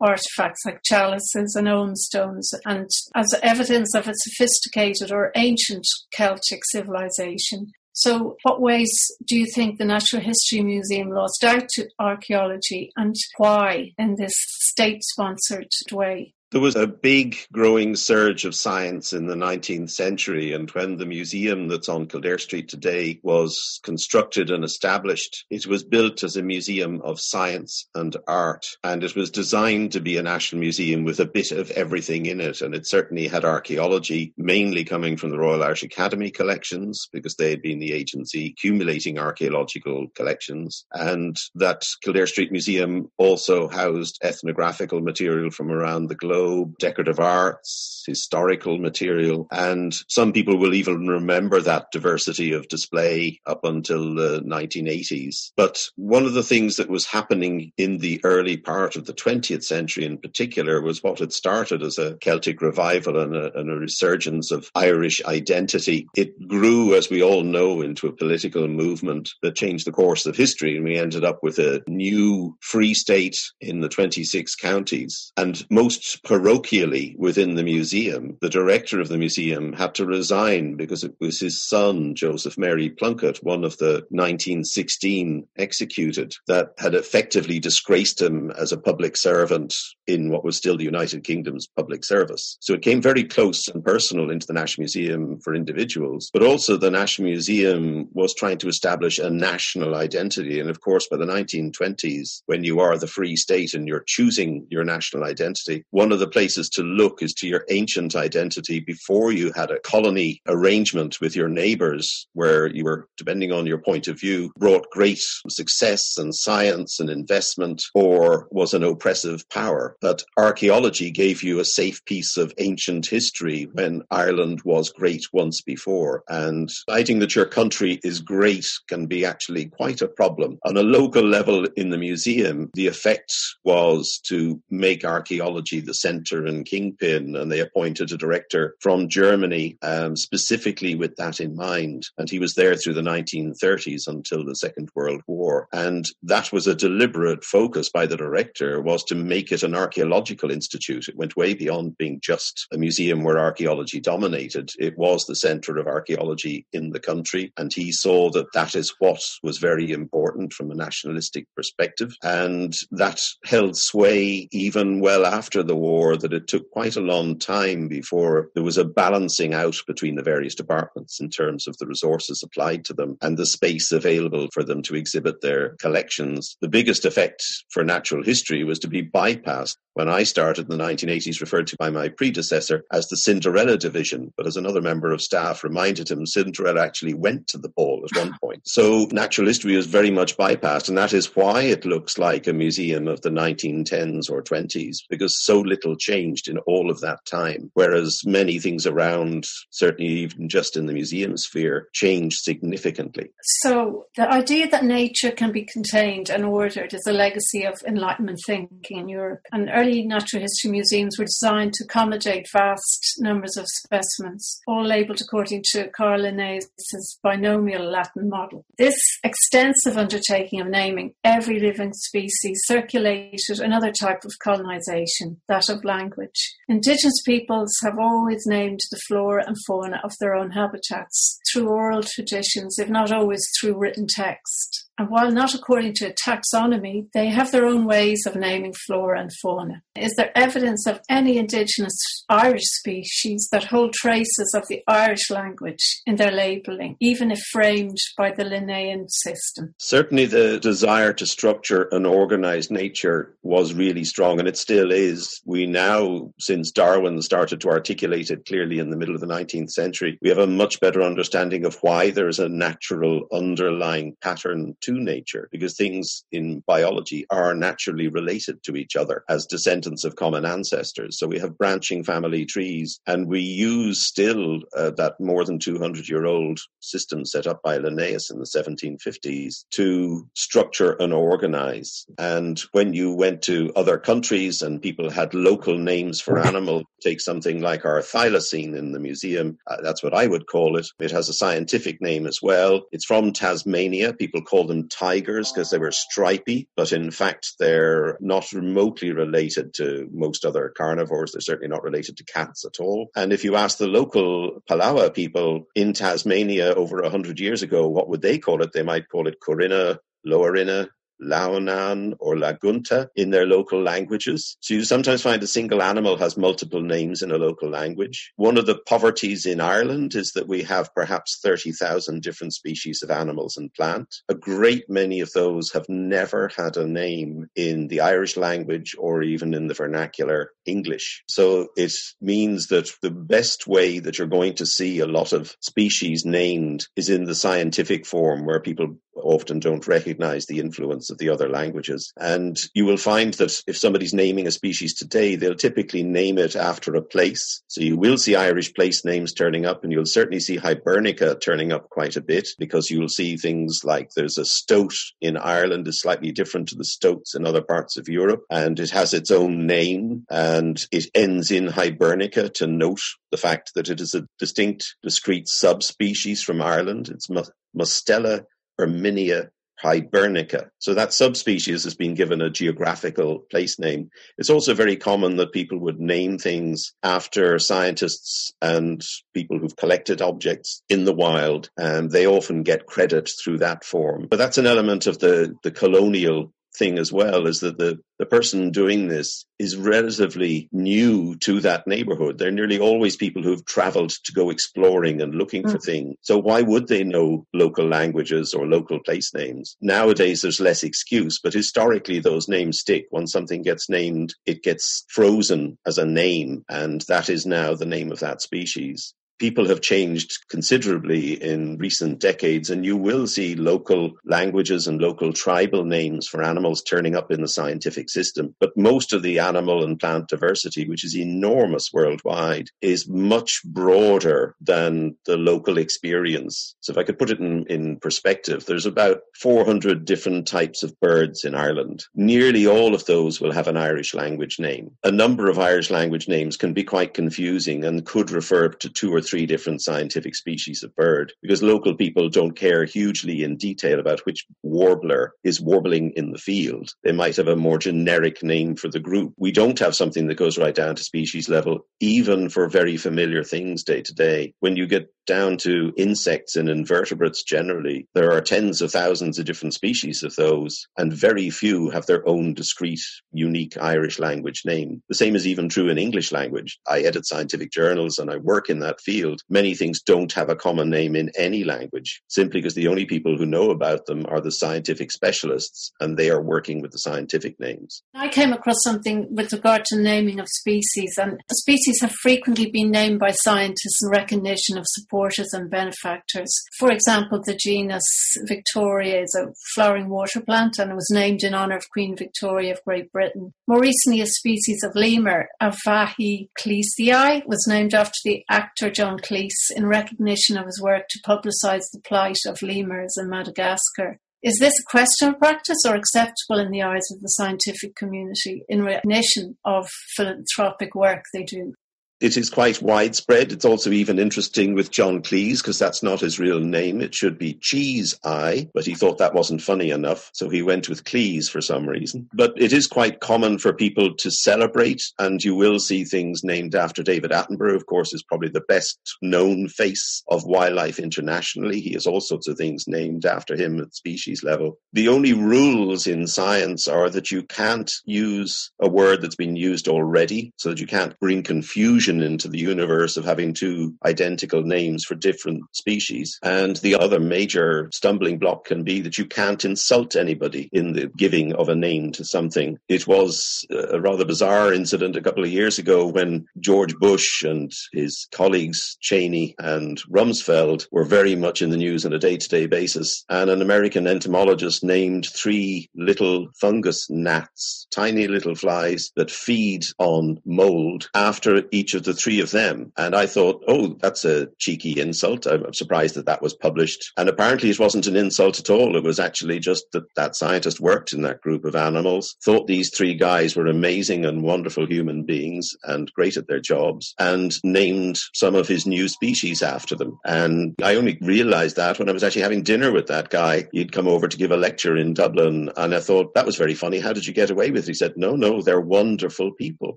artifacts 0.00 0.62
like 0.66 0.80
chalices 0.82 1.54
and 1.54 1.68
ogham 1.68 1.94
stones, 1.94 2.50
and 2.66 2.88
as 3.14 3.32
evidence 3.44 3.94
of 3.94 4.08
a 4.08 4.12
sophisticated 4.12 5.12
or 5.12 5.30
ancient 5.36 5.86
Celtic 6.10 6.62
civilization. 6.72 7.70
So, 7.92 8.36
what 8.42 8.60
ways 8.60 8.92
do 9.24 9.38
you 9.38 9.46
think 9.54 9.78
the 9.78 9.84
Natural 9.84 10.20
History 10.20 10.62
Museum 10.62 11.10
lost 11.10 11.44
out 11.44 11.68
to 11.74 11.88
archaeology 12.00 12.90
and 12.96 13.14
why 13.36 13.92
in 13.96 14.16
this 14.16 14.34
state 14.34 15.04
sponsored 15.04 15.70
way? 15.92 16.34
There 16.52 16.60
was 16.60 16.74
a 16.74 16.88
big 16.88 17.36
growing 17.52 17.94
surge 17.94 18.44
of 18.44 18.56
science 18.56 19.12
in 19.12 19.28
the 19.28 19.36
19th 19.36 19.90
century, 19.90 20.52
and 20.52 20.68
when 20.72 20.96
the 20.96 21.06
museum 21.06 21.68
that's 21.68 21.88
on 21.88 22.08
Kildare 22.08 22.38
Street 22.38 22.66
today 22.66 23.20
was 23.22 23.78
constructed 23.84 24.50
and 24.50 24.64
established, 24.64 25.44
it 25.48 25.68
was 25.68 25.84
built 25.84 26.24
as 26.24 26.36
a 26.36 26.42
museum 26.42 27.02
of 27.02 27.20
science 27.20 27.86
and 27.94 28.16
art, 28.26 28.66
and 28.82 29.04
it 29.04 29.14
was 29.14 29.30
designed 29.30 29.92
to 29.92 30.00
be 30.00 30.16
a 30.16 30.24
national 30.24 30.58
museum 30.58 31.04
with 31.04 31.20
a 31.20 31.24
bit 31.24 31.52
of 31.52 31.70
everything 31.70 32.26
in 32.26 32.40
it. 32.40 32.62
And 32.62 32.74
it 32.74 32.84
certainly 32.84 33.28
had 33.28 33.44
archaeology, 33.44 34.34
mainly 34.36 34.82
coming 34.82 35.16
from 35.16 35.30
the 35.30 35.38
Royal 35.38 35.62
Irish 35.62 35.84
Academy 35.84 36.32
collections, 36.32 37.08
because 37.12 37.36
they 37.36 37.50
had 37.50 37.62
been 37.62 37.78
the 37.78 37.92
agency 37.92 38.46
accumulating 38.58 39.20
archaeological 39.20 40.08
collections, 40.16 40.84
and 40.92 41.36
that 41.54 41.86
Kildare 42.02 42.26
Street 42.26 42.50
Museum 42.50 43.08
also 43.18 43.68
housed 43.68 44.18
ethnographical 44.24 45.00
material 45.00 45.50
from 45.50 45.70
around 45.70 46.08
the 46.08 46.16
globe 46.16 46.39
decorative 46.78 47.20
arts, 47.20 48.02
historical 48.06 48.78
material, 48.78 49.46
and 49.50 49.94
some 50.08 50.32
people 50.32 50.56
will 50.56 50.74
even 50.74 51.06
remember 51.06 51.60
that 51.60 51.90
diversity 51.92 52.52
of 52.52 52.68
display 52.68 53.40
up 53.46 53.64
until 53.64 54.14
the 54.14 54.40
1980s. 54.40 55.52
But 55.56 55.78
one 55.96 56.24
of 56.24 56.34
the 56.34 56.42
things 56.42 56.76
that 56.76 56.90
was 56.90 57.06
happening 57.06 57.72
in 57.76 57.98
the 57.98 58.20
early 58.24 58.56
part 58.56 58.96
of 58.96 59.06
the 59.06 59.12
20th 59.12 59.64
century 59.64 60.04
in 60.04 60.18
particular 60.18 60.80
was 60.80 61.02
what 61.02 61.18
had 61.18 61.32
started 61.32 61.82
as 61.82 61.98
a 61.98 62.16
Celtic 62.16 62.60
revival 62.60 63.18
and 63.18 63.36
a, 63.36 63.58
and 63.58 63.70
a 63.70 63.76
resurgence 63.76 64.50
of 64.50 64.70
Irish 64.74 65.22
identity. 65.24 66.08
It 66.16 66.48
grew, 66.48 66.94
as 66.94 67.10
we 67.10 67.22
all 67.22 67.42
know, 67.42 67.80
into 67.82 68.06
a 68.06 68.12
political 68.12 68.66
movement 68.68 69.30
that 69.42 69.56
changed 69.56 69.86
the 69.86 69.92
course 69.92 70.26
of 70.26 70.36
history, 70.36 70.76
and 70.76 70.84
we 70.84 70.96
ended 70.96 71.24
up 71.24 71.40
with 71.42 71.58
a 71.58 71.82
new 71.86 72.56
free 72.60 72.94
state 72.94 73.38
in 73.60 73.80
the 73.80 73.88
26 73.88 74.54
counties. 74.56 75.32
And 75.36 75.64
most 75.70 76.22
parochially 76.30 77.18
within 77.18 77.56
the 77.56 77.64
museum, 77.64 78.38
the 78.40 78.48
director 78.48 79.00
of 79.00 79.08
the 79.08 79.18
museum 79.18 79.72
had 79.72 79.96
to 79.96 80.06
resign 80.06 80.76
because 80.76 81.02
it 81.02 81.12
was 81.18 81.40
his 81.40 81.60
son, 81.60 82.14
Joseph 82.14 82.56
Mary 82.56 82.88
Plunkett, 82.88 83.38
one 83.42 83.64
of 83.64 83.76
the 83.78 84.06
1916 84.10 85.48
executed, 85.58 86.36
that 86.46 86.68
had 86.78 86.94
effectively 86.94 87.58
disgraced 87.58 88.22
him 88.22 88.52
as 88.52 88.70
a 88.70 88.78
public 88.78 89.16
servant 89.16 89.74
in 90.06 90.30
what 90.30 90.44
was 90.44 90.56
still 90.56 90.76
the 90.76 90.84
United 90.84 91.24
Kingdom's 91.24 91.66
public 91.66 92.04
service. 92.04 92.56
So 92.60 92.74
it 92.74 92.82
came 92.82 93.02
very 93.02 93.24
close 93.24 93.66
and 93.66 93.84
personal 93.84 94.30
into 94.30 94.46
the 94.46 94.52
National 94.52 94.82
Museum 94.82 95.40
for 95.40 95.52
individuals, 95.52 96.30
but 96.32 96.44
also 96.44 96.76
the 96.76 96.92
National 96.92 97.26
Museum 97.26 98.08
was 98.12 98.34
trying 98.34 98.58
to 98.58 98.68
establish 98.68 99.18
a 99.18 99.30
national 99.30 99.96
identity. 99.96 100.60
And 100.60 100.70
of 100.70 100.80
course, 100.80 101.08
by 101.08 101.16
the 101.16 101.24
1920s, 101.24 102.42
when 102.46 102.62
you 102.62 102.78
are 102.78 102.96
the 102.96 103.08
free 103.08 103.34
state 103.34 103.74
and 103.74 103.88
you're 103.88 104.04
choosing 104.06 104.68
your 104.70 104.84
national 104.84 105.24
identity, 105.24 105.84
one 105.90 106.12
of 106.12 106.19
the 106.20 106.28
places 106.28 106.68
to 106.68 106.82
look 106.82 107.22
is 107.22 107.32
to 107.34 107.48
your 107.48 107.64
ancient 107.70 108.14
identity 108.14 108.78
before 108.78 109.32
you 109.32 109.50
had 109.56 109.70
a 109.70 109.80
colony 109.80 110.40
arrangement 110.46 111.18
with 111.20 111.34
your 111.34 111.48
neighbors 111.48 112.28
where 112.34 112.66
you 112.68 112.84
were, 112.84 113.08
depending 113.16 113.52
on 113.52 113.66
your 113.66 113.78
point 113.78 114.06
of 114.06 114.20
view, 114.20 114.52
brought 114.58 114.90
great 114.90 115.22
success 115.48 116.18
and 116.18 116.34
science 116.34 117.00
and 117.00 117.08
investment 117.08 117.82
or 117.94 118.46
was 118.50 118.74
an 118.74 118.84
oppressive 118.84 119.48
power. 119.48 119.96
But 120.02 120.22
archaeology 120.36 121.10
gave 121.10 121.42
you 121.42 121.58
a 121.58 121.64
safe 121.64 122.04
piece 122.04 122.36
of 122.36 122.52
ancient 122.58 123.06
history 123.06 123.68
when 123.72 124.02
Ireland 124.10 124.60
was 124.64 124.90
great 124.90 125.24
once 125.32 125.62
before. 125.62 126.22
And 126.28 126.70
citing 126.90 127.20
that 127.20 127.34
your 127.34 127.46
country 127.46 127.98
is 128.04 128.20
great 128.20 128.68
can 128.88 129.06
be 129.06 129.24
actually 129.24 129.66
quite 129.66 130.02
a 130.02 130.08
problem. 130.08 130.58
On 130.66 130.76
a 130.76 130.82
local 130.82 131.24
level 131.24 131.66
in 131.76 131.88
the 131.88 131.98
museum, 131.98 132.68
the 132.74 132.88
effect 132.88 133.32
was 133.64 134.20
to 134.26 134.60
make 134.68 135.04
archaeology 135.04 135.80
the 135.80 135.94
center 135.94 136.09
and 136.10 136.64
kingpin, 136.64 137.36
and 137.36 137.50
they 137.50 137.60
appointed 137.60 138.12
a 138.12 138.16
director 138.16 138.76
from 138.80 139.08
Germany 139.08 139.78
um, 139.82 140.16
specifically 140.16 140.94
with 140.94 141.16
that 141.16 141.40
in 141.40 141.54
mind. 141.54 142.06
And 142.18 142.28
he 142.28 142.38
was 142.38 142.54
there 142.54 142.74
through 142.74 142.94
the 142.94 143.02
1930s 143.02 144.06
until 144.06 144.44
the 144.44 144.54
Second 144.54 144.90
World 144.94 145.22
War. 145.26 145.68
And 145.72 146.06
that 146.22 146.52
was 146.52 146.66
a 146.66 146.74
deliberate 146.74 147.44
focus 147.44 147.90
by 147.90 148.06
the 148.06 148.16
director 148.16 148.80
was 148.80 149.04
to 149.04 149.14
make 149.14 149.52
it 149.52 149.62
an 149.62 149.74
archaeological 149.74 150.50
institute. 150.50 151.08
It 151.08 151.16
went 151.16 151.36
way 151.36 151.54
beyond 151.54 151.96
being 151.98 152.20
just 152.20 152.66
a 152.72 152.78
museum 152.78 153.22
where 153.22 153.38
archaeology 153.38 154.00
dominated. 154.00 154.70
It 154.78 154.96
was 154.98 155.24
the 155.24 155.36
center 155.36 155.78
of 155.78 155.86
archaeology 155.86 156.66
in 156.72 156.90
the 156.90 157.00
country. 157.00 157.52
And 157.56 157.72
he 157.72 157.92
saw 157.92 158.30
that 158.30 158.52
that 158.54 158.74
is 158.74 158.94
what 158.98 159.22
was 159.42 159.58
very 159.58 159.90
important 159.92 160.52
from 160.52 160.70
a 160.70 160.74
nationalistic 160.74 161.46
perspective. 161.54 162.14
And 162.22 162.74
that 162.92 163.20
held 163.44 163.76
sway 163.76 164.48
even 164.52 165.00
well 165.00 165.26
after 165.26 165.62
the 165.62 165.76
war 165.76 165.99
war 166.00 166.16
that 166.16 166.32
it 166.32 166.48
took 166.48 166.70
quite 166.70 166.96
a 166.96 167.00
long 167.00 167.38
time 167.38 167.86
before 167.86 168.48
there 168.54 168.62
was 168.62 168.78
a 168.78 168.84
balancing 168.84 169.52
out 169.52 169.76
between 169.86 170.14
the 170.14 170.22
various 170.22 170.54
departments 170.54 171.20
in 171.20 171.28
terms 171.28 171.68
of 171.68 171.76
the 171.76 171.86
resources 171.86 172.42
applied 172.42 172.86
to 172.86 172.94
them 172.94 173.18
and 173.20 173.36
the 173.36 173.44
space 173.44 173.92
available 173.92 174.48
for 174.54 174.62
them 174.64 174.80
to 174.82 174.96
exhibit 174.96 175.42
their 175.42 175.76
collections. 175.76 176.56
The 176.62 176.68
biggest 176.68 177.04
effect 177.04 177.42
for 177.70 177.84
natural 177.84 178.24
history 178.24 178.64
was 178.64 178.78
to 178.78 178.88
be 178.88 179.02
bypassed 179.02 179.76
when 179.94 180.08
I 180.08 180.22
started 180.22 180.70
in 180.70 180.76
the 180.76 180.84
1980s, 180.84 181.40
referred 181.40 181.66
to 181.68 181.76
by 181.78 181.90
my 181.90 182.08
predecessor 182.08 182.84
as 182.92 183.08
the 183.08 183.16
Cinderella 183.16 183.76
division. 183.76 184.32
But 184.36 184.46
as 184.46 184.56
another 184.56 184.80
member 184.80 185.12
of 185.12 185.22
staff 185.22 185.64
reminded 185.64 186.10
him, 186.10 186.26
Cinderella 186.26 186.82
actually 186.82 187.14
went 187.14 187.48
to 187.48 187.58
the 187.58 187.68
ball 187.68 188.04
at 188.04 188.16
one 188.16 188.34
point. 188.42 188.62
So 188.64 189.06
natural 189.12 189.46
history 189.46 189.76
was 189.76 189.86
very 189.86 190.10
much 190.10 190.36
bypassed, 190.36 190.88
and 190.88 190.98
that 190.98 191.12
is 191.12 191.34
why 191.36 191.62
it 191.62 191.84
looks 191.84 192.18
like 192.18 192.46
a 192.46 192.52
museum 192.52 193.08
of 193.08 193.20
the 193.22 193.30
1910s 193.30 194.30
or 194.30 194.42
20s, 194.42 194.96
because 195.08 195.44
so 195.44 195.60
little 195.60 195.96
changed 195.96 196.48
in 196.48 196.58
all 196.58 196.90
of 196.90 197.00
that 197.00 197.24
time. 197.26 197.70
Whereas 197.74 198.20
many 198.24 198.58
things 198.58 198.86
around, 198.86 199.46
certainly 199.70 200.10
even 200.10 200.48
just 200.48 200.76
in 200.76 200.86
the 200.86 200.92
museum 200.92 201.36
sphere, 201.36 201.88
changed 201.92 202.42
significantly. 202.42 203.30
So 203.62 204.06
the 204.16 204.30
idea 204.30 204.68
that 204.68 204.84
nature 204.84 205.30
can 205.30 205.52
be 205.52 205.64
contained 205.64 206.30
and 206.30 206.44
ordered 206.44 206.94
is 206.94 207.06
a 207.06 207.12
legacy 207.12 207.64
of 207.64 207.80
Enlightenment 207.86 208.38
thinking 208.46 208.98
in 208.98 209.08
Europe. 209.08 209.40
And 209.52 209.68
early 209.80 210.04
natural 210.04 210.42
history 210.42 210.70
museums 210.70 211.18
were 211.18 211.24
designed 211.24 211.72
to 211.72 211.84
accommodate 211.84 212.46
vast 212.52 213.14
numbers 213.18 213.56
of 213.56 213.66
specimens, 213.66 214.60
all 214.66 214.84
labelled 214.84 215.20
according 215.20 215.62
to 215.64 215.88
Carl 215.88 216.20
Linnaeus' 216.20 217.18
binomial 217.22 217.84
Latin 217.84 218.28
model. 218.28 218.64
This 218.76 218.98
extensive 219.24 219.96
undertaking 219.96 220.60
of 220.60 220.68
naming 220.68 221.14
every 221.24 221.60
living 221.60 221.92
species 221.94 222.60
circulated 222.64 223.60
another 223.60 223.90
type 223.90 224.24
of 224.24 224.32
colonisation, 224.42 225.40
that 225.48 225.68
of 225.68 225.84
language. 225.84 226.54
Indigenous 226.68 227.22
peoples 227.24 227.72
have 227.82 227.98
always 227.98 228.42
named 228.46 228.80
the 228.90 229.00
flora 229.08 229.44
and 229.46 229.56
fauna 229.66 230.00
of 230.04 230.12
their 230.20 230.34
own 230.34 230.50
habitats 230.50 231.38
through 231.50 231.68
oral 231.68 232.02
traditions, 232.02 232.78
if 232.78 232.88
not 232.88 233.10
always 233.10 233.46
through 233.58 233.78
written 233.78 234.06
text. 234.08 234.79
And 235.00 235.08
while 235.08 235.32
not 235.32 235.54
according 235.54 235.94
to 235.94 236.10
a 236.10 236.14
taxonomy, 236.28 237.06
they 237.14 237.28
have 237.28 237.52
their 237.52 237.64
own 237.64 237.86
ways 237.86 238.26
of 238.26 238.36
naming 238.36 238.74
flora 238.86 239.18
and 239.18 239.30
fauna. 239.40 239.80
Is 239.96 240.12
there 240.18 240.30
evidence 240.36 240.86
of 240.86 241.00
any 241.08 241.38
indigenous 241.38 241.98
Irish 242.28 242.64
species 242.64 243.48
that 243.50 243.64
hold 243.64 243.94
traces 243.94 244.52
of 244.54 244.68
the 244.68 244.82
Irish 244.86 245.30
language 245.30 246.02
in 246.04 246.16
their 246.16 246.30
labelling, 246.30 246.98
even 247.00 247.30
if 247.30 247.40
framed 247.50 247.96
by 248.18 248.30
the 248.30 248.44
Linnaean 248.44 249.08
system? 249.08 249.74
Certainly, 249.78 250.26
the 250.26 250.60
desire 250.60 251.14
to 251.14 251.24
structure 251.24 251.88
and 251.92 252.06
organise 252.06 252.70
nature 252.70 253.34
was 253.42 253.72
really 253.72 254.04
strong, 254.04 254.38
and 254.38 254.46
it 254.46 254.58
still 254.58 254.92
is. 254.92 255.40
We 255.46 255.64
now, 255.64 256.30
since 256.38 256.70
Darwin 256.70 257.22
started 257.22 257.62
to 257.62 257.70
articulate 257.70 258.30
it 258.30 258.44
clearly 258.44 258.78
in 258.78 258.90
the 258.90 258.98
middle 258.98 259.14
of 259.14 259.22
the 259.22 259.26
19th 259.26 259.70
century, 259.70 260.18
we 260.20 260.28
have 260.28 260.36
a 260.36 260.46
much 260.46 260.78
better 260.78 261.00
understanding 261.00 261.64
of 261.64 261.78
why 261.80 262.10
there 262.10 262.28
is 262.28 262.38
a 262.38 262.50
natural 262.50 263.26
underlying 263.32 264.14
pattern 264.20 264.76
to 264.82 264.89
to 264.90 265.00
nature 265.00 265.48
because 265.52 265.76
things 265.76 266.24
in 266.32 266.62
biology 266.66 267.26
are 267.30 267.54
naturally 267.54 268.08
related 268.08 268.62
to 268.64 268.76
each 268.76 268.96
other 268.96 269.24
as 269.28 269.46
descendants 269.46 270.04
of 270.04 270.16
common 270.16 270.44
ancestors. 270.44 271.18
So 271.18 271.26
we 271.26 271.38
have 271.38 271.58
branching 271.58 272.02
family 272.04 272.44
trees 272.44 273.00
and 273.06 273.26
we 273.26 273.40
use 273.40 274.04
still 274.04 274.60
uh, 274.76 274.90
that 274.96 275.14
more 275.20 275.44
than 275.44 275.58
200 275.58 276.08
year 276.08 276.26
old 276.26 276.60
system 276.80 277.24
set 277.24 277.46
up 277.46 277.62
by 277.62 277.76
Linnaeus 277.76 278.30
in 278.30 278.38
the 278.38 278.44
1750s 278.44 279.64
to 279.70 280.28
structure 280.34 280.92
and 280.98 281.12
organize. 281.12 282.06
And 282.18 282.58
when 282.72 282.92
you 282.92 283.12
went 283.12 283.42
to 283.42 283.72
other 283.76 283.98
countries 283.98 284.62
and 284.62 284.82
people 284.82 285.10
had 285.10 285.34
local 285.34 285.78
names 285.78 286.20
for 286.20 286.38
animals, 286.50 286.84
take 287.02 287.20
something 287.20 287.60
like 287.60 287.84
our 287.84 288.00
thylacine 288.00 288.76
in 288.76 288.92
the 288.92 289.00
museum, 289.00 289.58
uh, 289.66 289.76
that's 289.82 290.02
what 290.02 290.14
I 290.14 290.26
would 290.26 290.46
call 290.46 290.76
it. 290.76 290.86
It 290.98 291.10
has 291.10 291.28
a 291.28 291.34
scientific 291.34 292.00
name 292.00 292.26
as 292.26 292.40
well. 292.42 292.82
It's 292.92 293.04
from 293.04 293.32
Tasmania. 293.32 294.12
People 294.12 294.42
call 294.42 294.66
them 294.66 294.79
tigers 294.88 295.52
because 295.52 295.70
they 295.70 295.78
were 295.78 295.92
stripy, 295.92 296.68
but 296.76 296.92
in 296.92 297.10
fact, 297.10 297.52
they're 297.58 298.16
not 298.20 298.52
remotely 298.52 299.12
related 299.12 299.74
to 299.74 300.08
most 300.12 300.44
other 300.44 300.72
carnivores. 300.76 301.32
They're 301.32 301.40
certainly 301.40 301.68
not 301.68 301.82
related 301.82 302.16
to 302.18 302.24
cats 302.24 302.64
at 302.64 302.80
all. 302.80 303.10
And 303.14 303.32
if 303.32 303.44
you 303.44 303.56
ask 303.56 303.78
the 303.78 303.86
local 303.86 304.62
Palawa 304.68 305.12
people 305.14 305.66
in 305.74 305.92
Tasmania 305.92 306.74
over 306.74 307.00
a 307.00 307.10
hundred 307.10 307.40
years 307.40 307.62
ago, 307.62 307.88
what 307.88 308.08
would 308.08 308.22
they 308.22 308.38
call 308.38 308.62
it? 308.62 308.72
They 308.72 308.82
might 308.82 309.08
call 309.08 309.26
it 309.26 309.40
Corinna, 309.40 309.98
Lowerina, 310.26 310.88
Laonan 311.22 312.14
or 312.18 312.36
Lagunta 312.36 313.08
in 313.16 313.30
their 313.30 313.46
local 313.46 313.82
languages. 313.82 314.56
So 314.60 314.74
you 314.74 314.84
sometimes 314.84 315.22
find 315.22 315.42
a 315.42 315.46
single 315.46 315.82
animal 315.82 316.16
has 316.16 316.36
multiple 316.36 316.82
names 316.82 317.22
in 317.22 317.30
a 317.30 317.38
local 317.38 317.68
language. 317.68 318.32
One 318.36 318.56
of 318.56 318.66
the 318.66 318.78
poverties 318.86 319.46
in 319.46 319.60
Ireland 319.60 320.14
is 320.14 320.32
that 320.32 320.48
we 320.48 320.62
have 320.62 320.94
perhaps 320.94 321.40
30,000 321.42 322.22
different 322.22 322.54
species 322.54 323.02
of 323.02 323.10
animals 323.10 323.56
and 323.56 323.72
plant. 323.74 324.14
A 324.28 324.34
great 324.34 324.88
many 324.88 325.20
of 325.20 325.32
those 325.32 325.72
have 325.72 325.88
never 325.88 326.50
had 326.56 326.76
a 326.76 326.86
name 326.86 327.48
in 327.54 327.88
the 327.88 328.00
Irish 328.00 328.36
language 328.36 328.94
or 328.98 329.22
even 329.22 329.54
in 329.54 329.66
the 329.66 329.74
vernacular 329.74 330.52
English. 330.70 331.22
So 331.28 331.68
it 331.76 331.92
means 332.20 332.68
that 332.68 332.90
the 333.02 333.10
best 333.10 333.66
way 333.66 333.98
that 333.98 334.18
you're 334.18 334.26
going 334.26 334.54
to 334.54 334.66
see 334.66 335.00
a 335.00 335.06
lot 335.06 335.32
of 335.32 335.56
species 335.60 336.24
named 336.24 336.86
is 336.96 337.08
in 337.08 337.24
the 337.24 337.34
scientific 337.34 338.06
form 338.06 338.46
where 338.46 338.60
people 338.60 338.96
often 339.22 339.60
don't 339.60 339.86
recognize 339.86 340.46
the 340.46 340.58
influence 340.58 341.10
of 341.10 341.18
the 341.18 341.28
other 341.28 341.48
languages. 341.48 342.12
And 342.16 342.56
you 342.74 342.84
will 342.84 342.96
find 342.96 343.34
that 343.34 343.62
if 343.66 343.76
somebody's 343.76 344.14
naming 344.14 344.46
a 344.46 344.50
species 344.50 344.94
today, 344.94 345.36
they'll 345.36 345.54
typically 345.54 346.02
name 346.02 346.38
it 346.38 346.56
after 346.56 346.94
a 346.94 347.02
place. 347.02 347.62
So 347.68 347.80
you 347.80 347.96
will 347.96 348.18
see 348.18 348.34
Irish 348.34 348.72
place 348.74 349.04
names 349.04 349.32
turning 349.32 349.66
up, 349.66 349.82
and 349.82 349.92
you'll 349.92 350.06
certainly 350.06 350.40
see 350.40 350.58
Hibernica 350.58 351.40
turning 351.40 351.72
up 351.72 351.88
quite 351.90 352.16
a 352.16 352.20
bit 352.20 352.48
because 352.58 352.90
you'll 352.90 353.08
see 353.08 353.36
things 353.36 353.80
like 353.84 354.10
there's 354.16 354.38
a 354.38 354.44
stoat 354.44 354.94
in 355.20 355.36
Ireland 355.36 355.88
is 355.88 356.00
slightly 356.00 356.32
different 356.32 356.68
to 356.68 356.76
the 356.76 356.84
stoats 356.84 357.34
in 357.34 357.46
other 357.46 357.62
parts 357.62 357.96
of 357.96 358.08
Europe, 358.08 358.44
and 358.50 358.78
it 358.78 358.90
has 358.90 359.14
its 359.14 359.30
own 359.30 359.66
name, 359.66 360.24
uh, 360.30 360.59
and 360.60 360.86
it 360.92 361.06
ends 361.14 361.50
in 361.50 361.68
Hibernica 361.68 362.52
to 362.54 362.66
note 362.66 363.00
the 363.30 363.38
fact 363.38 363.72
that 363.74 363.88
it 363.88 363.98
is 363.98 364.14
a 364.14 364.26
distinct, 364.38 364.94
discrete 365.02 365.48
subspecies 365.48 366.42
from 366.42 366.60
Ireland. 366.60 367.08
It's 367.08 367.28
Mustela 367.74 368.44
erminea 368.78 369.48
hibernica. 369.82 370.68
So 370.78 370.92
that 370.92 371.14
subspecies 371.14 371.84
has 371.84 371.94
been 371.94 372.12
given 372.12 372.42
a 372.42 372.50
geographical 372.50 373.46
place 373.50 373.78
name. 373.78 374.10
It's 374.36 374.50
also 374.50 374.74
very 374.74 374.96
common 374.96 375.36
that 375.36 375.52
people 375.52 375.78
would 375.78 375.98
name 375.98 376.36
things 376.36 376.92
after 377.02 377.58
scientists 377.58 378.52
and 378.60 379.02
people 379.32 379.58
who've 379.58 379.76
collected 379.76 380.20
objects 380.20 380.82
in 380.90 381.06
the 381.06 381.14
wild, 381.14 381.70
and 381.78 382.10
they 382.10 382.26
often 382.26 382.64
get 382.64 382.84
credit 382.84 383.30
through 383.42 383.58
that 383.58 383.82
form. 383.82 384.26
But 384.30 384.36
that's 384.36 384.58
an 384.58 384.66
element 384.66 385.06
of 385.06 385.20
the, 385.20 385.54
the 385.62 385.70
colonial 385.70 386.52
thing 386.76 386.98
as 386.98 387.12
well 387.12 387.46
is 387.46 387.60
that 387.60 387.78
the, 387.78 387.98
the 388.18 388.26
person 388.26 388.70
doing 388.70 389.08
this 389.08 389.44
is 389.58 389.76
relatively 389.76 390.68
new 390.72 391.36
to 391.36 391.60
that 391.60 391.86
neighborhood. 391.86 392.38
They're 392.38 392.50
nearly 392.50 392.78
always 392.78 393.16
people 393.16 393.42
who've 393.42 393.64
traveled 393.64 394.10
to 394.24 394.32
go 394.32 394.50
exploring 394.50 395.20
and 395.20 395.34
looking 395.34 395.62
mm. 395.62 395.72
for 395.72 395.78
things. 395.78 396.16
So 396.22 396.38
why 396.38 396.62
would 396.62 396.88
they 396.88 397.04
know 397.04 397.46
local 397.52 397.86
languages 397.86 398.54
or 398.54 398.66
local 398.66 399.00
place 399.00 399.34
names? 399.34 399.76
Nowadays, 399.80 400.42
there's 400.42 400.60
less 400.60 400.82
excuse, 400.82 401.40
but 401.42 401.52
historically, 401.52 402.20
those 402.20 402.48
names 402.48 402.80
stick. 402.80 403.06
Once 403.10 403.32
something 403.32 403.62
gets 403.62 403.88
named, 403.88 404.34
it 404.46 404.62
gets 404.62 405.04
frozen 405.08 405.78
as 405.86 405.98
a 405.98 406.06
name, 406.06 406.64
and 406.68 407.02
that 407.02 407.28
is 407.28 407.46
now 407.46 407.74
the 407.74 407.86
name 407.86 408.12
of 408.12 408.20
that 408.20 408.40
species 408.40 409.14
people 409.40 409.66
have 409.66 409.80
changed 409.80 410.38
considerably 410.48 411.32
in 411.42 411.78
recent 411.78 412.20
decades, 412.20 412.70
and 412.70 412.84
you 412.84 412.96
will 412.96 413.26
see 413.26 413.56
local 413.56 414.12
languages 414.24 414.86
and 414.86 415.00
local 415.00 415.32
tribal 415.32 415.84
names 415.84 416.28
for 416.28 416.42
animals 416.42 416.82
turning 416.82 417.16
up 417.16 417.32
in 417.32 417.40
the 417.40 417.48
scientific 417.48 418.10
system. 418.10 418.54
But 418.60 418.76
most 418.76 419.12
of 419.12 419.22
the 419.22 419.38
animal 419.38 419.82
and 419.82 419.98
plant 419.98 420.28
diversity, 420.28 420.86
which 420.86 421.04
is 421.04 421.16
enormous 421.16 421.90
worldwide, 421.92 422.68
is 422.82 423.08
much 423.08 423.62
broader 423.64 424.54
than 424.60 425.16
the 425.24 425.38
local 425.38 425.78
experience. 425.78 426.76
So, 426.80 426.92
if 426.92 426.98
I 426.98 427.02
could 427.02 427.18
put 427.18 427.30
it 427.30 427.40
in, 427.40 427.66
in 427.66 427.96
perspective, 427.96 428.66
there's 428.66 428.86
about 428.86 429.22
400 429.40 430.04
different 430.04 430.46
types 430.46 430.82
of 430.82 430.98
birds 431.00 431.44
in 431.44 431.54
Ireland. 431.54 432.04
Nearly 432.14 432.66
all 432.66 432.94
of 432.94 433.06
those 433.06 433.40
will 433.40 433.52
have 433.52 433.68
an 433.68 433.78
Irish 433.78 434.12
language 434.14 434.58
name. 434.58 434.90
A 435.02 435.10
number 435.10 435.48
of 435.48 435.58
Irish 435.58 435.90
language 435.90 436.28
names 436.28 436.58
can 436.58 436.74
be 436.74 436.84
quite 436.84 437.14
confusing 437.14 437.84
and 437.84 438.04
could 438.04 438.30
refer 438.30 438.68
to 438.68 438.90
two 438.90 439.14
or 439.14 439.22
three 439.30 439.46
different 439.46 439.80
scientific 439.80 440.34
species 440.34 440.82
of 440.82 440.94
bird 440.96 441.32
because 441.40 441.62
local 441.62 441.94
people 441.94 442.28
don't 442.28 442.56
care 442.56 442.84
hugely 442.84 443.44
in 443.44 443.56
detail 443.56 444.00
about 444.00 444.20
which 444.26 444.46
warbler 444.62 445.32
is 445.44 445.60
warbling 445.60 446.12
in 446.16 446.32
the 446.32 446.38
field. 446.38 446.92
They 447.04 447.12
might 447.12 447.36
have 447.36 447.48
a 447.48 447.56
more 447.56 447.78
generic 447.78 448.42
name 448.42 448.76
for 448.76 448.88
the 448.88 449.00
group. 449.00 449.34
We 449.36 449.52
don't 449.52 449.78
have 449.78 449.94
something 449.94 450.26
that 450.26 450.34
goes 450.34 450.58
right 450.58 450.74
down 450.74 450.96
to 450.96 451.04
species 451.04 451.48
level, 451.48 451.86
even 452.00 452.48
for 452.48 452.68
very 452.68 452.96
familiar 452.96 453.44
things 453.44 453.84
day 453.84 454.02
to 454.02 454.14
day. 454.14 454.54
When 454.60 454.76
you 454.76 454.86
get 454.86 455.08
down 455.30 455.56
to 455.58 455.92
insects 455.96 456.56
and 456.56 456.68
invertebrates 456.68 457.44
generally, 457.44 458.08
there 458.14 458.32
are 458.32 458.40
tens 458.40 458.82
of 458.82 458.90
thousands 458.90 459.38
of 459.38 459.44
different 459.44 459.74
species 459.74 460.22
of 460.22 460.34
those, 460.34 460.86
and 460.98 461.12
very 461.12 461.50
few 461.50 461.90
have 461.90 462.06
their 462.06 462.26
own 462.28 462.54
discrete, 462.54 463.04
unique 463.32 463.76
Irish 463.80 464.18
language 464.18 464.62
name. 464.64 465.02
The 465.08 465.14
same 465.14 465.36
is 465.36 465.46
even 465.46 465.68
true 465.68 465.88
in 465.88 465.98
English 465.98 466.32
language. 466.32 466.78
I 466.88 467.02
edit 467.02 467.26
scientific 467.26 467.70
journals 467.70 468.18
and 468.18 468.30
I 468.30 468.38
work 468.38 468.68
in 468.70 468.80
that 468.80 469.00
field 469.00 469.40
many 469.48 469.74
things 469.74 470.00
don't 470.00 470.32
have 470.32 470.48
a 470.48 470.56
common 470.56 470.88
name 470.88 471.14
in 471.16 471.30
any 471.36 471.64
language 471.64 472.22
simply 472.28 472.60
because 472.60 472.74
the 472.74 472.88
only 472.88 473.04
people 473.04 473.36
who 473.36 473.46
know 473.46 473.70
about 473.70 474.06
them 474.06 474.24
are 474.28 474.40
the 474.40 474.52
scientific 474.52 475.10
specialists 475.10 475.92
and 476.00 476.16
they 476.16 476.30
are 476.30 476.42
working 476.42 476.80
with 476.80 476.92
the 476.92 476.98
scientific 476.98 477.58
names. 477.60 478.02
I 478.14 478.28
came 478.28 478.52
across 478.52 478.82
something 478.82 479.26
with 479.30 479.52
regard 479.52 479.84
to 479.86 480.00
naming 480.00 480.40
of 480.40 480.48
species, 480.48 481.18
and 481.18 481.40
species 481.52 482.00
have 482.00 482.12
frequently 482.12 482.70
been 482.70 482.90
named 482.90 483.18
by 483.18 483.32
scientists 483.32 484.00
in 484.02 484.10
recognition 484.10 484.78
of 484.78 484.84
supporters 485.20 485.52
and 485.52 485.70
benefactors. 485.70 486.50
For 486.78 486.90
example, 486.90 487.42
the 487.44 487.54
genus 487.54 488.04
Victoria 488.46 489.22
is 489.22 489.34
a 489.38 489.52
flowering 489.74 490.08
water 490.08 490.40
plant 490.40 490.78
and 490.78 490.94
was 490.94 491.08
named 491.10 491.42
in 491.42 491.54
honour 491.54 491.76
of 491.76 491.90
Queen 491.90 492.16
Victoria 492.16 492.72
of 492.72 492.84
Great 492.86 493.12
Britain. 493.12 493.52
More 493.68 493.80
recently, 493.80 494.22
a 494.22 494.26
species 494.26 494.82
of 494.82 494.92
lemur, 494.94 495.48
Avahi 495.62 496.48
cleesii, 496.58 497.46
was 497.46 497.66
named 497.68 497.94
after 497.94 498.18
the 498.24 498.44
actor 498.48 498.90
John 498.90 499.18
Cleese 499.18 499.70
in 499.76 499.86
recognition 499.86 500.56
of 500.56 500.66
his 500.66 500.80
work 500.82 501.04
to 501.10 501.22
publicise 501.26 501.90
the 501.92 502.00
plight 502.04 502.38
of 502.46 502.62
lemurs 502.62 503.16
in 503.18 503.28
Madagascar. 503.28 504.18
Is 504.42 504.58
this 504.58 504.72
a 504.80 504.90
question 504.90 505.28
of 505.28 505.38
practice 505.38 505.84
or 505.86 505.94
acceptable 505.94 506.60
in 506.60 506.70
the 506.70 506.82
eyes 506.82 507.06
of 507.12 507.20
the 507.20 507.28
scientific 507.28 507.94
community 507.94 508.64
in 508.70 508.82
recognition 508.82 509.58
of 509.66 509.86
philanthropic 510.16 510.94
work 510.94 511.24
they 511.34 511.42
do? 511.42 511.74
It 512.20 512.36
is 512.36 512.50
quite 512.50 512.82
widespread. 512.82 513.50
It's 513.50 513.64
also 513.64 513.90
even 513.90 514.18
interesting 514.18 514.74
with 514.74 514.90
John 514.90 515.22
Cleese 515.22 515.58
because 515.58 515.78
that's 515.78 516.02
not 516.02 516.20
his 516.20 516.38
real 516.38 516.60
name. 516.60 517.00
It 517.00 517.14
should 517.14 517.38
be 517.38 517.54
Cheese 517.54 518.18
Eye, 518.24 518.68
but 518.74 518.84
he 518.84 518.94
thought 518.94 519.18
that 519.18 519.34
wasn't 519.34 519.62
funny 519.62 519.90
enough, 519.90 520.30
so 520.34 520.48
he 520.48 520.62
went 520.62 520.88
with 520.88 521.04
Cleese 521.04 521.48
for 521.48 521.60
some 521.60 521.88
reason. 521.88 522.28
But 522.34 522.52
it 522.56 522.72
is 522.72 522.86
quite 522.86 523.20
common 523.20 523.58
for 523.58 523.72
people 523.72 524.14
to 524.16 524.30
celebrate, 524.30 525.02
and 525.18 525.42
you 525.42 525.54
will 525.54 525.78
see 525.78 526.04
things 526.04 526.44
named 526.44 526.74
after 526.74 527.02
David 527.02 527.30
Attenborough. 527.30 527.74
Of 527.74 527.86
course, 527.86 528.12
is 528.12 528.22
probably 528.22 528.50
the 528.50 528.60
best 528.68 528.98
known 529.22 529.68
face 529.68 530.22
of 530.28 530.44
wildlife 530.44 530.98
internationally. 530.98 531.80
He 531.80 531.94
has 531.94 532.06
all 532.06 532.20
sorts 532.20 532.48
of 532.48 532.58
things 532.58 532.84
named 532.86 533.24
after 533.24 533.56
him 533.56 533.80
at 533.80 533.94
species 533.94 534.42
level. 534.44 534.78
The 534.92 535.08
only 535.08 535.32
rules 535.32 536.06
in 536.06 536.26
science 536.26 536.86
are 536.86 537.08
that 537.10 537.30
you 537.30 537.44
can't 537.44 537.90
use 538.04 538.70
a 538.80 538.88
word 538.88 539.22
that's 539.22 539.36
been 539.36 539.56
used 539.56 539.88
already, 539.88 540.52
so 540.56 540.70
that 540.70 540.80
you 540.80 540.86
can't 540.86 541.18
bring 541.18 541.42
confusion 541.42 542.09
into 542.18 542.48
the 542.48 542.58
universe 542.58 543.16
of 543.16 543.24
having 543.24 543.54
two 543.54 543.94
identical 544.04 544.62
names 544.62 545.04
for 545.04 545.14
different 545.14 545.62
species. 545.72 546.38
And 546.42 546.76
the 546.76 546.96
other 546.96 547.20
major 547.20 547.88
stumbling 547.92 548.38
block 548.38 548.64
can 548.64 548.82
be 548.82 549.00
that 549.02 549.18
you 549.18 549.26
can't 549.26 549.64
insult 549.64 550.16
anybody 550.16 550.68
in 550.72 550.92
the 550.92 551.06
giving 551.16 551.52
of 551.54 551.68
a 551.68 551.74
name 551.74 552.12
to 552.12 552.24
something. 552.24 552.78
It 552.88 553.06
was 553.06 553.64
a 553.70 554.00
rather 554.00 554.24
bizarre 554.24 554.72
incident 554.72 555.16
a 555.16 555.22
couple 555.22 555.44
of 555.44 555.50
years 555.50 555.78
ago 555.78 556.06
when 556.06 556.46
George 556.58 556.96
Bush 556.96 557.42
and 557.42 557.72
his 557.92 558.26
colleagues 558.32 558.96
Cheney 559.00 559.54
and 559.58 560.02
Rumsfeld 560.10 560.86
were 560.90 561.04
very 561.04 561.36
much 561.36 561.62
in 561.62 561.70
the 561.70 561.76
news 561.76 562.04
on 562.04 562.12
a 562.12 562.18
day 562.18 562.36
to 562.36 562.48
day 562.48 562.66
basis. 562.66 563.24
And 563.28 563.50
an 563.50 563.62
American 563.62 564.06
entomologist 564.06 564.82
named 564.82 565.26
three 565.26 565.88
little 565.94 566.48
fungus 566.60 567.08
gnats, 567.10 567.86
tiny 567.90 568.26
little 568.26 568.54
flies 568.54 569.10
that 569.16 569.30
feed 569.30 569.84
on 569.98 570.40
mold 570.44 571.08
after 571.14 571.62
each 571.70 571.94
of 571.94 571.99
of 572.00 572.04
the 572.04 572.14
three 572.14 572.40
of 572.40 572.50
them. 572.50 572.92
And 572.96 573.14
I 573.14 573.26
thought, 573.26 573.62
oh, 573.68 573.96
that's 574.00 574.24
a 574.24 574.48
cheeky 574.58 575.00
insult. 575.00 575.46
I'm 575.46 575.72
surprised 575.72 576.16
that 576.16 576.26
that 576.26 576.42
was 576.42 576.54
published. 576.54 577.12
And 577.16 577.28
apparently 577.28 577.70
it 577.70 577.78
wasn't 577.78 578.06
an 578.06 578.16
insult 578.16 578.58
at 578.58 578.70
all. 578.70 578.96
It 578.96 579.04
was 579.04 579.20
actually 579.20 579.60
just 579.60 579.84
that 579.92 580.12
that 580.16 580.34
scientist 580.34 580.80
worked 580.80 581.12
in 581.12 581.22
that 581.22 581.40
group 581.40 581.64
of 581.64 581.76
animals, 581.76 582.36
thought 582.42 582.66
these 582.66 582.90
three 582.90 583.14
guys 583.14 583.54
were 583.54 583.66
amazing 583.66 584.24
and 584.24 584.42
wonderful 584.42 584.86
human 584.86 585.24
beings 585.24 585.76
and 585.84 586.12
great 586.14 586.36
at 586.36 586.48
their 586.48 586.60
jobs, 586.60 587.14
and 587.18 587.54
named 587.62 588.18
some 588.34 588.54
of 588.54 588.66
his 588.66 588.86
new 588.86 589.08
species 589.08 589.62
after 589.62 589.94
them. 589.94 590.18
And 590.24 590.74
I 590.82 590.96
only 590.96 591.18
realized 591.20 591.76
that 591.76 591.98
when 591.98 592.08
I 592.08 592.12
was 592.12 592.24
actually 592.24 592.42
having 592.42 592.62
dinner 592.62 592.92
with 592.92 593.08
that 593.08 593.30
guy. 593.30 593.68
He'd 593.72 593.92
come 593.92 594.08
over 594.08 594.28
to 594.28 594.36
give 594.36 594.52
a 594.52 594.56
lecture 594.56 594.96
in 594.96 595.12
Dublin. 595.12 595.70
And 595.76 595.94
I 595.94 596.00
thought, 596.00 596.34
that 596.34 596.46
was 596.46 596.56
very 596.56 596.74
funny. 596.74 597.00
How 597.00 597.12
did 597.12 597.26
you 597.26 597.34
get 597.34 597.50
away 597.50 597.70
with 597.70 597.84
it? 597.84 597.88
He 597.88 597.94
said, 597.94 598.14
no, 598.16 598.36
no, 598.36 598.62
they're 598.62 598.80
wonderful 598.80 599.52
people. 599.52 599.96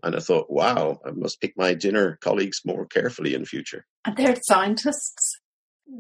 And 0.04 0.16
I 0.16 0.20
thought, 0.20 0.50
wow, 0.50 1.00
I 1.06 1.12
must 1.12 1.40
pick 1.40 1.56
my 1.58 1.74
dinner 1.74 1.93
colleagues 2.22 2.62
more 2.66 2.86
carefully 2.86 3.34
in 3.34 3.46
future. 3.46 3.86
And 4.06 4.16
they're 4.18 4.38
scientists? 4.42 5.40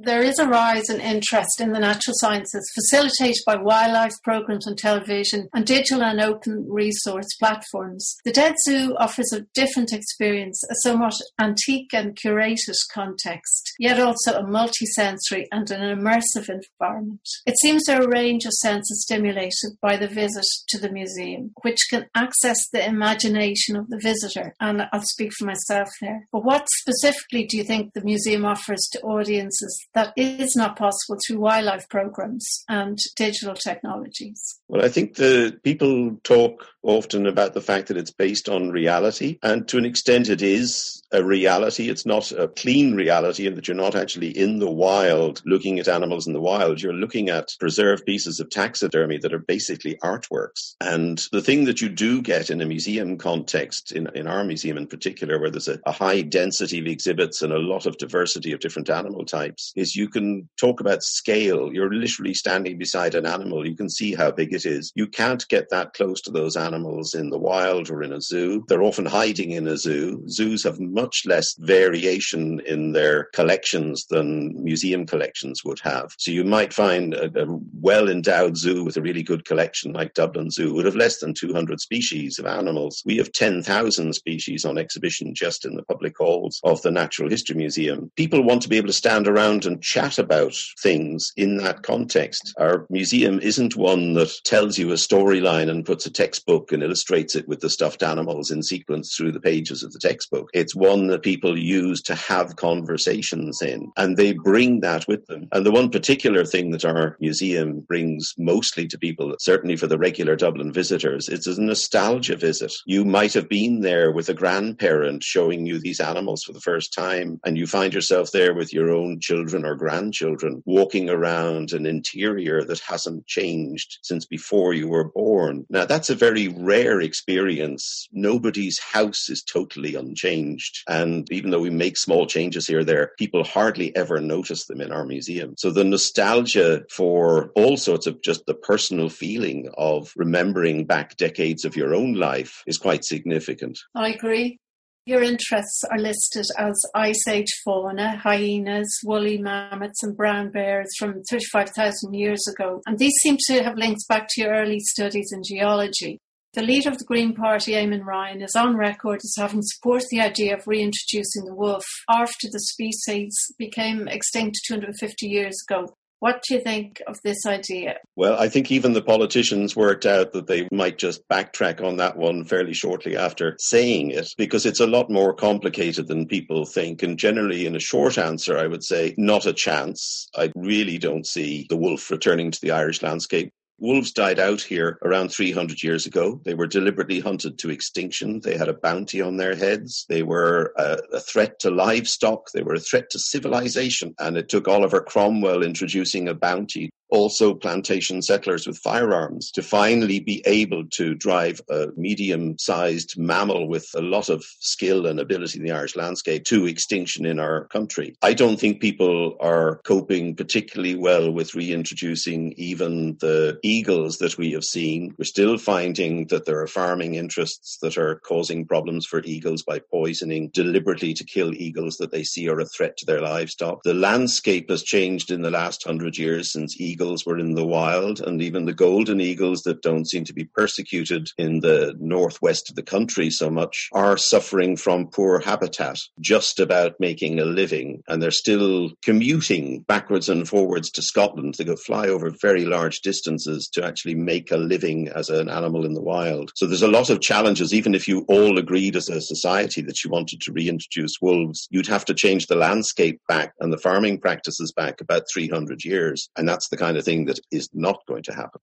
There 0.01 0.23
is 0.23 0.39
a 0.39 0.47
rise 0.47 0.89
in 0.89 0.99
interest 0.99 1.61
in 1.61 1.71
the 1.71 1.79
natural 1.79 2.15
sciences 2.17 2.71
facilitated 2.73 3.41
by 3.45 3.55
wildlife 3.55 4.13
programs 4.23 4.67
on 4.67 4.75
television 4.75 5.47
and 5.53 5.65
digital 5.65 6.03
and 6.03 6.19
open 6.19 6.65
resource 6.67 7.27
platforms. 7.39 8.15
The 8.25 8.31
Dead 8.31 8.55
Zoo 8.67 8.95
offers 8.99 9.31
a 9.31 9.45
different 9.53 9.93
experience, 9.93 10.61
a 10.69 10.75
somewhat 10.83 11.13
antique 11.39 11.93
and 11.93 12.17
curated 12.17 12.53
context, 12.93 13.71
yet 13.79 13.99
also 13.99 14.33
a 14.33 14.43
multisensory 14.43 15.45
and 15.51 15.69
an 15.69 15.97
immersive 15.97 16.49
environment. 16.49 17.21
It 17.45 17.57
seems 17.59 17.83
there 17.83 18.01
are 18.01 18.05
a 18.05 18.09
range 18.09 18.45
of 18.45 18.53
senses 18.53 19.03
stimulated 19.03 19.77
by 19.81 19.97
the 19.97 20.07
visit 20.07 20.45
to 20.69 20.79
the 20.79 20.91
museum, 20.91 21.51
which 21.61 21.79
can 21.89 22.07
access 22.15 22.57
the 22.71 22.85
imagination 22.85 23.75
of 23.75 23.89
the 23.89 23.99
visitor. 24.01 24.55
And 24.59 24.87
I'll 24.91 25.01
speak 25.01 25.33
for 25.33 25.45
myself 25.45 25.89
here. 25.99 26.27
But 26.31 26.43
what 26.43 26.67
specifically 26.69 27.45
do 27.45 27.57
you 27.57 27.63
think 27.63 27.93
the 27.93 28.03
museum 28.03 28.45
offers 28.45 28.87
to 28.93 29.01
audiences 29.01 29.82
that 29.93 30.13
is 30.15 30.55
not 30.55 30.75
possible 30.75 31.19
through 31.25 31.39
wildlife 31.39 31.87
programs 31.89 32.63
and 32.69 32.97
digital 33.15 33.55
technologies? 33.55 34.59
Well, 34.67 34.83
I 34.83 34.89
think 34.89 35.15
the 35.15 35.57
people 35.63 36.17
talk 36.23 36.65
often 36.81 37.25
about 37.25 37.53
the 37.53 37.61
fact 37.61 37.87
that 37.87 37.97
it's 37.97 38.11
based 38.11 38.49
on 38.49 38.71
reality, 38.71 39.37
and 39.41 39.67
to 39.67 39.77
an 39.77 39.85
extent 39.85 40.29
it 40.29 40.41
is 40.41 41.01
a 41.13 41.23
reality. 41.23 41.89
It's 41.89 42.05
not 42.05 42.31
a 42.31 42.47
clean 42.47 42.95
reality 42.95 43.47
in 43.47 43.55
that 43.55 43.67
you're 43.67 43.75
not 43.75 43.95
actually 43.95 44.37
in 44.37 44.59
the 44.59 44.69
wild 44.69 45.41
looking 45.45 45.79
at 45.79 45.87
animals 45.87 46.27
in 46.27 46.33
the 46.33 46.41
wild. 46.41 46.81
You're 46.81 46.93
looking 46.93 47.29
at 47.29 47.49
preserved 47.59 48.05
pieces 48.05 48.39
of 48.39 48.49
taxidermy 48.49 49.19
that 49.19 49.33
are 49.33 49.39
basically 49.39 49.95
artworks. 50.03 50.73
And 50.81 51.23
the 51.31 51.41
thing 51.41 51.65
that 51.65 51.81
you 51.81 51.89
do 51.89 52.21
get 52.21 52.49
in 52.49 52.61
a 52.61 52.65
museum 52.65 53.17
context, 53.17 53.91
in, 53.91 54.07
in 54.15 54.27
our 54.27 54.43
museum 54.43 54.77
in 54.77 54.87
particular, 54.87 55.39
where 55.39 55.51
there's 55.51 55.67
a, 55.67 55.79
a 55.85 55.91
high 55.91 56.21
density 56.21 56.79
of 56.79 56.87
exhibits 56.87 57.41
and 57.41 57.53
a 57.53 57.59
lot 57.59 57.85
of 57.85 57.97
diversity 57.97 58.51
of 58.51 58.59
different 58.59 58.89
animal 58.89 59.23
types, 59.23 59.62
is 59.75 59.95
you 59.95 60.09
can 60.09 60.49
talk 60.57 60.79
about 60.79 61.03
scale. 61.03 61.73
You're 61.73 61.93
literally 61.93 62.33
standing 62.33 62.77
beside 62.77 63.15
an 63.15 63.25
animal. 63.25 63.65
You 63.65 63.75
can 63.75 63.89
see 63.89 64.13
how 64.13 64.31
big 64.31 64.53
it 64.53 64.65
is. 64.65 64.91
You 64.95 65.07
can't 65.07 65.47
get 65.47 65.69
that 65.69 65.93
close 65.93 66.21
to 66.21 66.31
those 66.31 66.57
animals 66.57 67.13
in 67.13 67.29
the 67.29 67.37
wild 67.37 67.89
or 67.89 68.03
in 68.03 68.13
a 68.13 68.21
zoo. 68.21 68.65
They're 68.67 68.83
often 68.83 69.05
hiding 69.05 69.51
in 69.51 69.67
a 69.67 69.77
zoo. 69.77 70.23
Zoos 70.27 70.63
have 70.63 70.79
much 70.79 71.13
much 71.13 71.25
less 71.25 71.55
variation 71.59 72.59
in 72.65 72.93
their 72.93 73.25
collections 73.33 74.05
than 74.09 74.51
museum 74.63 75.05
collections 75.05 75.63
would 75.63 75.79
have. 75.83 76.11
So 76.17 76.31
you 76.31 76.43
might 76.43 76.73
find 76.73 77.13
a, 77.13 77.25
a 77.39 77.59
well 77.81 78.09
endowed 78.09 78.57
zoo 78.57 78.83
with 78.83 78.97
a 78.97 79.01
really 79.01 79.21
good 79.21 79.45
collection 79.45 79.93
like 79.93 80.13
Dublin 80.13 80.49
Zoo 80.49 80.73
would 80.73 80.85
have 80.85 80.95
less 80.95 81.19
than 81.19 81.33
200 81.33 81.79
species 81.79 82.39
of 82.39 82.45
animals. 82.45 83.03
We 83.05 83.17
have 83.17 83.31
10,000 83.31 84.13
species 84.13 84.65
on 84.65 84.77
exhibition 84.77 85.35
just 85.35 85.65
in 85.65 85.75
the 85.75 85.83
public 85.83 86.17
halls 86.17 86.59
of 86.63 86.81
the 86.81 86.91
Natural 86.91 87.29
History 87.29 87.55
Museum. 87.55 88.11
People 88.15 88.43
want 88.43 88.63
to 88.63 88.69
be 88.69 88.77
able 88.77 88.87
to 88.87 88.93
stand 88.93 89.27
around 89.27 89.52
and 89.65 89.81
chat 89.81 90.17
about 90.17 90.55
things 90.81 91.31
in 91.37 91.57
that 91.57 91.83
context. 91.83 92.53
Our 92.57 92.85
museum 92.89 93.39
isn't 93.39 93.75
one 93.75 94.13
that 94.13 94.33
tells 94.45 94.77
you 94.77 94.91
a 94.91 94.95
storyline 94.95 95.69
and 95.69 95.85
puts 95.85 96.05
a 96.05 96.11
textbook 96.11 96.71
and 96.71 96.81
illustrates 96.81 97.35
it 97.35 97.47
with 97.47 97.59
the 97.59 97.69
stuffed 97.69 98.03
animals 98.03 98.51
in 98.51 98.63
sequence 98.63 99.15
through 99.15 99.33
the 99.33 99.39
pages 99.39 99.83
of 99.83 99.91
the 99.91 99.99
textbook. 99.99 100.49
It's 100.53 100.75
one 100.75 101.03
one 101.03 101.07
that 101.07 101.23
people 101.23 101.57
use 101.57 102.01
to 102.01 102.15
have 102.15 102.55
conversations 102.55 103.61
in, 103.61 103.91
and 103.97 104.15
they 104.15 104.31
bring 104.31 104.79
that 104.81 105.07
with 105.07 105.25
them. 105.25 105.47
And 105.51 105.65
the 105.65 105.71
one 105.71 105.89
particular 105.89 106.45
thing 106.45 106.71
that 106.71 106.85
our 106.85 107.17
museum 107.19 107.81
brings 107.81 108.33
mostly 108.37 108.87
to 108.87 108.97
people, 108.97 109.35
certainly 109.39 109.75
for 109.75 109.87
the 109.87 109.97
regular 109.97 110.35
Dublin 110.35 110.71
visitors, 110.71 111.27
it's 111.27 111.47
a 111.47 111.61
nostalgia 111.61 112.37
visit. 112.37 112.71
You 112.85 113.03
might 113.05 113.33
have 113.33 113.49
been 113.49 113.81
there 113.81 114.11
with 114.11 114.29
a 114.29 114.33
grandparent 114.33 115.23
showing 115.23 115.65
you 115.65 115.79
these 115.79 115.99
animals 115.99 116.43
for 116.43 116.53
the 116.53 116.61
first 116.61 116.93
time, 116.93 117.39
and 117.43 117.57
you 117.57 117.67
find 117.67 117.93
yourself 117.93 118.31
there 118.31 118.53
with 118.53 118.71
your 118.71 118.91
own 118.91 119.19
children 119.19 119.42
or 119.51 119.75
grandchildren 119.75 120.63
walking 120.65 121.09
around 121.09 121.73
an 121.73 121.85
interior 121.85 122.63
that 122.63 122.79
hasn't 122.79 123.25
changed 123.27 123.99
since 124.01 124.25
before 124.25 124.73
you 124.73 124.87
were 124.87 125.09
born. 125.09 125.65
Now, 125.69 125.85
that's 125.85 126.09
a 126.09 126.15
very 126.15 126.47
rare 126.47 127.01
experience. 127.01 128.07
Nobody's 128.11 128.79
house 128.79 129.29
is 129.29 129.43
totally 129.43 129.95
unchanged. 129.95 130.83
And 130.87 131.29
even 131.31 131.51
though 131.51 131.59
we 131.59 131.69
make 131.69 131.97
small 131.97 132.25
changes 132.25 132.67
here 132.67 132.83
there, 132.83 133.11
people 133.17 133.43
hardly 133.43 133.93
ever 133.95 134.21
notice 134.21 134.65
them 134.65 134.81
in 134.81 134.91
our 134.91 135.05
museum. 135.05 135.55
So 135.57 135.71
the 135.71 135.83
nostalgia 135.83 136.83
for 136.89 137.51
all 137.55 137.75
sorts 137.77 138.07
of 138.07 138.21
just 138.21 138.45
the 138.45 138.53
personal 138.53 139.09
feeling 139.09 139.69
of 139.77 140.13
remembering 140.15 140.85
back 140.85 141.17
decades 141.17 141.65
of 141.65 141.75
your 141.75 141.93
own 141.93 142.13
life 142.13 142.63
is 142.65 142.77
quite 142.77 143.03
significant. 143.03 143.79
I 143.95 144.09
agree. 144.09 144.59
Your 145.05 145.21
interests 145.21 145.83
are 145.91 145.97
listed 145.97 146.45
as 146.57 146.81
Ice 146.95 147.27
Age 147.27 147.51
fauna, 147.65 148.15
hyenas, 148.15 148.87
woolly 149.03 149.37
mammoths, 149.37 150.01
and 150.01 150.15
brown 150.15 150.49
bears 150.49 150.87
from 150.97 151.21
35,000 151.29 152.13
years 152.13 152.41
ago. 152.47 152.81
And 152.85 152.97
these 152.97 153.11
seem 153.21 153.35
to 153.47 153.63
have 153.63 153.75
links 153.75 154.05
back 154.05 154.29
to 154.29 154.41
your 154.41 154.53
early 154.53 154.79
studies 154.79 155.29
in 155.33 155.41
geology. 155.43 156.19
The 156.53 156.61
leader 156.61 156.89
of 156.89 156.99
the 156.99 157.03
Green 157.03 157.33
Party, 157.33 157.73
Eamon 157.73 158.05
Ryan, 158.05 158.41
is 158.41 158.55
on 158.55 158.77
record 158.77 159.17
as 159.17 159.33
having 159.37 159.61
supported 159.63 160.07
the 160.09 160.21
idea 160.21 160.55
of 160.55 160.67
reintroducing 160.67 161.43
the 161.43 161.53
wolf 161.53 161.83
after 162.09 162.47
the 162.49 162.61
species 162.61 163.35
became 163.57 164.07
extinct 164.07 164.61
250 164.67 165.27
years 165.27 165.57
ago. 165.67 165.93
What 166.23 166.41
do 166.47 166.55
you 166.55 166.61
think 166.61 167.01
of 167.05 167.19
this 167.21 167.45
idea? 167.45 167.97
Well, 168.15 168.39
I 168.39 168.47
think 168.47 168.71
even 168.71 168.93
the 168.93 169.01
politicians 169.01 169.75
worked 169.75 170.05
out 170.05 170.31
that 170.31 170.47
they 170.47 170.69
might 170.71 170.97
just 170.97 171.27
backtrack 171.27 171.83
on 171.83 171.97
that 171.97 172.15
one 172.15 172.45
fairly 172.45 172.73
shortly 172.73 173.17
after 173.17 173.57
saying 173.59 174.11
it 174.11 174.29
because 174.37 174.65
it's 174.65 174.79
a 174.79 174.87
lot 174.87 175.09
more 175.09 175.33
complicated 175.33 176.07
than 176.07 176.25
people 176.25 176.63
think. 176.63 177.03
And 177.03 177.19
generally, 177.19 177.65
in 177.65 177.75
a 177.75 177.79
short 177.81 178.17
answer, 178.17 178.57
I 178.57 178.67
would 178.67 178.85
say 178.85 179.13
not 179.17 179.45
a 179.45 179.51
chance. 179.51 180.29
I 180.33 180.49
really 180.55 180.97
don't 180.97 181.27
see 181.27 181.65
the 181.67 181.75
wolf 181.75 182.09
returning 182.09 182.51
to 182.51 182.59
the 182.61 182.71
Irish 182.71 183.01
landscape. 183.01 183.51
Wolves 183.83 184.13
died 184.13 184.39
out 184.39 184.61
here 184.61 184.97
around 185.03 185.27
300 185.27 185.83
years 185.83 186.05
ago. 186.05 186.39
They 186.45 186.53
were 186.53 186.67
deliberately 186.67 187.19
hunted 187.19 187.59
to 187.59 187.69
extinction. 187.69 188.39
They 188.39 188.55
had 188.55 188.69
a 188.69 188.73
bounty 188.73 189.19
on 189.19 189.35
their 189.35 189.55
heads. 189.55 190.05
They 190.07 190.23
were 190.23 190.71
a, 190.77 190.99
a, 191.11 191.19
threat 191.19 191.59
to 191.59 191.69
livestock. 191.69 192.49
They 192.53 192.63
were 192.63 192.75
a 192.75 192.79
threat 192.79 193.09
to 193.09 193.19
civilization. 193.19 194.15
And 194.19 194.37
it 194.37 194.47
took 194.47 194.69
Oliver 194.69 195.01
Cromwell 195.01 195.63
introducing 195.63 196.29
a 196.29 196.33
bounty 196.33 196.91
also 197.13 197.53
plantation 197.53 198.23
settlers 198.23 198.65
with 198.65 198.75
firearms 198.79 199.51
to 199.51 199.61
finally 199.61 200.19
be 200.19 200.41
able 200.47 200.83
to 200.87 201.13
drive 201.13 201.61
a 201.69 201.89
medium 201.95 202.57
sized 202.57 203.15
mammal 203.19 203.67
with 203.67 203.87
a 203.95 204.01
lot 204.01 204.29
of 204.29 204.43
skill 204.59 205.05
and 205.05 205.19
ability 205.19 205.59
in 205.59 205.63
the 205.63 205.71
Irish 205.71 205.95
landscape 205.95 206.43
to 206.43 206.65
extinction 206.65 207.23
in 207.27 207.39
our 207.39 207.65
country. 207.65 208.15
I 208.23 208.33
don't 208.33 208.59
think 208.59 208.81
people 208.81 209.37
are 209.39 209.79
coping 209.85 210.35
particularly 210.35 210.95
well 210.95 211.31
with 211.31 211.53
reintroducing 211.53 212.53
even 212.53 213.15
the 213.19 213.59
eagles 213.61 214.17
that 214.17 214.39
we 214.39 214.51
have 214.53 214.65
seen. 214.65 215.13
We're 215.19 215.25
still 215.25 215.59
finding 215.59 216.25
that 216.27 216.45
there 216.45 216.61
are 216.61 216.67
farming 216.67 217.13
interests 217.13 217.77
that 217.83 217.95
are 217.95 218.15
causing 218.25 218.65
problems 218.65 219.05
for 219.05 219.21
eagles 219.23 219.61
by 219.61 219.77
poisoning 219.77 220.49
deliberately 220.51 221.13
to 221.13 221.23
kill 221.23 221.53
eagles 221.53 221.97
that 221.97 222.09
they 222.09 222.23
see 222.23 222.49
are 222.49 222.59
a 222.59 222.65
threat 222.65 222.97
to 222.97 223.05
their 223.05 223.21
livestock. 223.21 223.83
The 223.83 223.93
landscape 223.93 224.71
has 224.71 224.81
changed 224.81 225.29
in 225.29 225.43
the 225.43 225.51
last 225.51 225.83
hundred 225.83 226.17
years 226.17 226.51
since 226.51 226.81
eagles 226.81 227.02
eagles 227.03 227.25
were 227.25 227.37
in 227.37 227.53
the 227.53 227.65
wild, 227.65 228.21
and 228.21 228.41
even 228.41 228.63
the 228.63 228.73
golden 228.73 229.19
eagles 229.19 229.63
that 229.63 229.81
don't 229.81 230.07
seem 230.07 230.23
to 230.23 230.33
be 230.33 230.45
persecuted 230.45 231.27
in 231.37 231.59
the 231.59 231.93
northwest 231.99 232.69
of 232.69 232.77
the 232.77 232.81
country 232.81 233.29
so 233.29 233.49
much 233.49 233.89
are 233.91 234.15
suffering 234.15 234.77
from 234.77 235.09
poor 235.09 235.39
habitat, 235.39 235.99
just 236.21 236.61
about 236.61 236.93
making 237.01 237.39
a 237.39 237.45
living. 237.45 238.01
And 238.07 238.23
they're 238.23 238.31
still 238.31 238.91
commuting 239.03 239.81
backwards 239.81 240.29
and 240.29 240.47
forwards 240.47 240.89
to 240.91 241.01
Scotland. 241.01 241.55
They 241.57 241.65
go 241.65 241.75
fly 241.75 242.07
over 242.07 242.31
very 242.41 242.63
large 242.63 243.01
distances 243.01 243.67
to 243.73 243.83
actually 243.83 244.15
make 244.15 244.49
a 244.51 244.57
living 244.57 245.09
as 245.09 245.29
an 245.29 245.49
animal 245.49 245.85
in 245.85 245.95
the 245.95 246.01
wild. 246.01 246.53
So 246.55 246.67
there's 246.67 246.81
a 246.83 246.87
lot 246.87 247.09
of 247.09 247.19
challenges. 247.19 247.73
Even 247.73 247.93
if 247.93 248.07
you 248.07 248.23
all 248.29 248.57
agreed 248.57 248.95
as 248.95 249.09
a 249.09 249.19
society 249.19 249.81
that 249.81 250.05
you 250.05 250.09
wanted 250.09 250.39
to 250.41 250.53
reintroduce 250.53 251.17
wolves, 251.21 251.67
you'd 251.69 251.87
have 251.87 252.05
to 252.05 252.13
change 252.13 252.47
the 252.47 252.55
landscape 252.55 253.19
back 253.27 253.53
and 253.59 253.73
the 253.73 253.77
farming 253.77 254.19
practices 254.19 254.71
back 254.71 255.01
about 255.01 255.23
300 255.33 255.83
years. 255.83 256.29
And 256.37 256.47
that's 256.47 256.69
the 256.69 256.77
kind 256.77 256.92
of 256.97 257.05
thing 257.05 257.25
that 257.25 257.39
is 257.51 257.69
not 257.73 257.99
going 258.07 258.23
to 258.23 258.33
happen. 258.33 258.61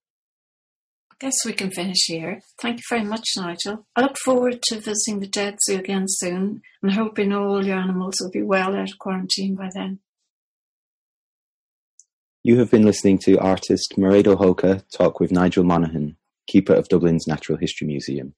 I 1.11 1.15
guess 1.19 1.45
we 1.45 1.53
can 1.53 1.71
finish 1.71 2.05
here. 2.05 2.41
Thank 2.59 2.77
you 2.77 2.83
very 2.89 3.03
much, 3.03 3.27
Nigel. 3.37 3.85
I 3.95 4.01
look 4.01 4.17
forward 4.23 4.59
to 4.63 4.79
visiting 4.79 5.19
the 5.19 5.27
Dead 5.27 5.57
Zoo 5.63 5.77
again 5.77 6.05
soon 6.07 6.61
and 6.81 6.93
hoping 6.93 7.31
all 7.31 7.65
your 7.65 7.77
animals 7.77 8.15
will 8.19 8.31
be 8.31 8.41
well 8.41 8.75
out 8.75 8.89
of 8.89 8.97
quarantine 8.97 9.55
by 9.55 9.69
then. 9.73 9.99
You 12.43 12.57
have 12.57 12.71
been 12.71 12.85
listening 12.85 13.19
to 13.19 13.37
artist 13.37 13.93
Mairead 13.97 14.25
Ó 14.25 14.81
talk 14.97 15.19
with 15.19 15.31
Nigel 15.31 15.63
Monaghan, 15.63 16.17
keeper 16.47 16.73
of 16.73 16.87
Dublin's 16.87 17.27
Natural 17.27 17.59
History 17.59 17.85
Museum. 17.85 18.33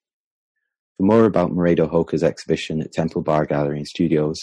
For 0.97 1.03
more 1.03 1.23
about 1.23 1.51
Mairead 1.51 1.79
Ó 1.79 2.23
exhibition 2.23 2.81
at 2.81 2.91
Temple 2.91 3.21
Bar 3.21 3.45
Gallery 3.45 3.77
and 3.77 3.87
Studios, 3.87 4.37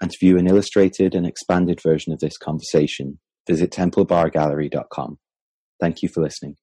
and 0.00 0.10
to 0.10 0.16
view 0.18 0.38
an 0.38 0.46
illustrated 0.46 1.14
and 1.14 1.26
expanded 1.26 1.82
version 1.82 2.14
of 2.14 2.20
this 2.20 2.38
conversation, 2.38 3.18
visit 3.46 3.70
templebargallery.com. 3.70 5.18
Thank 5.80 6.02
you 6.02 6.08
for 6.08 6.20
listening. 6.20 6.56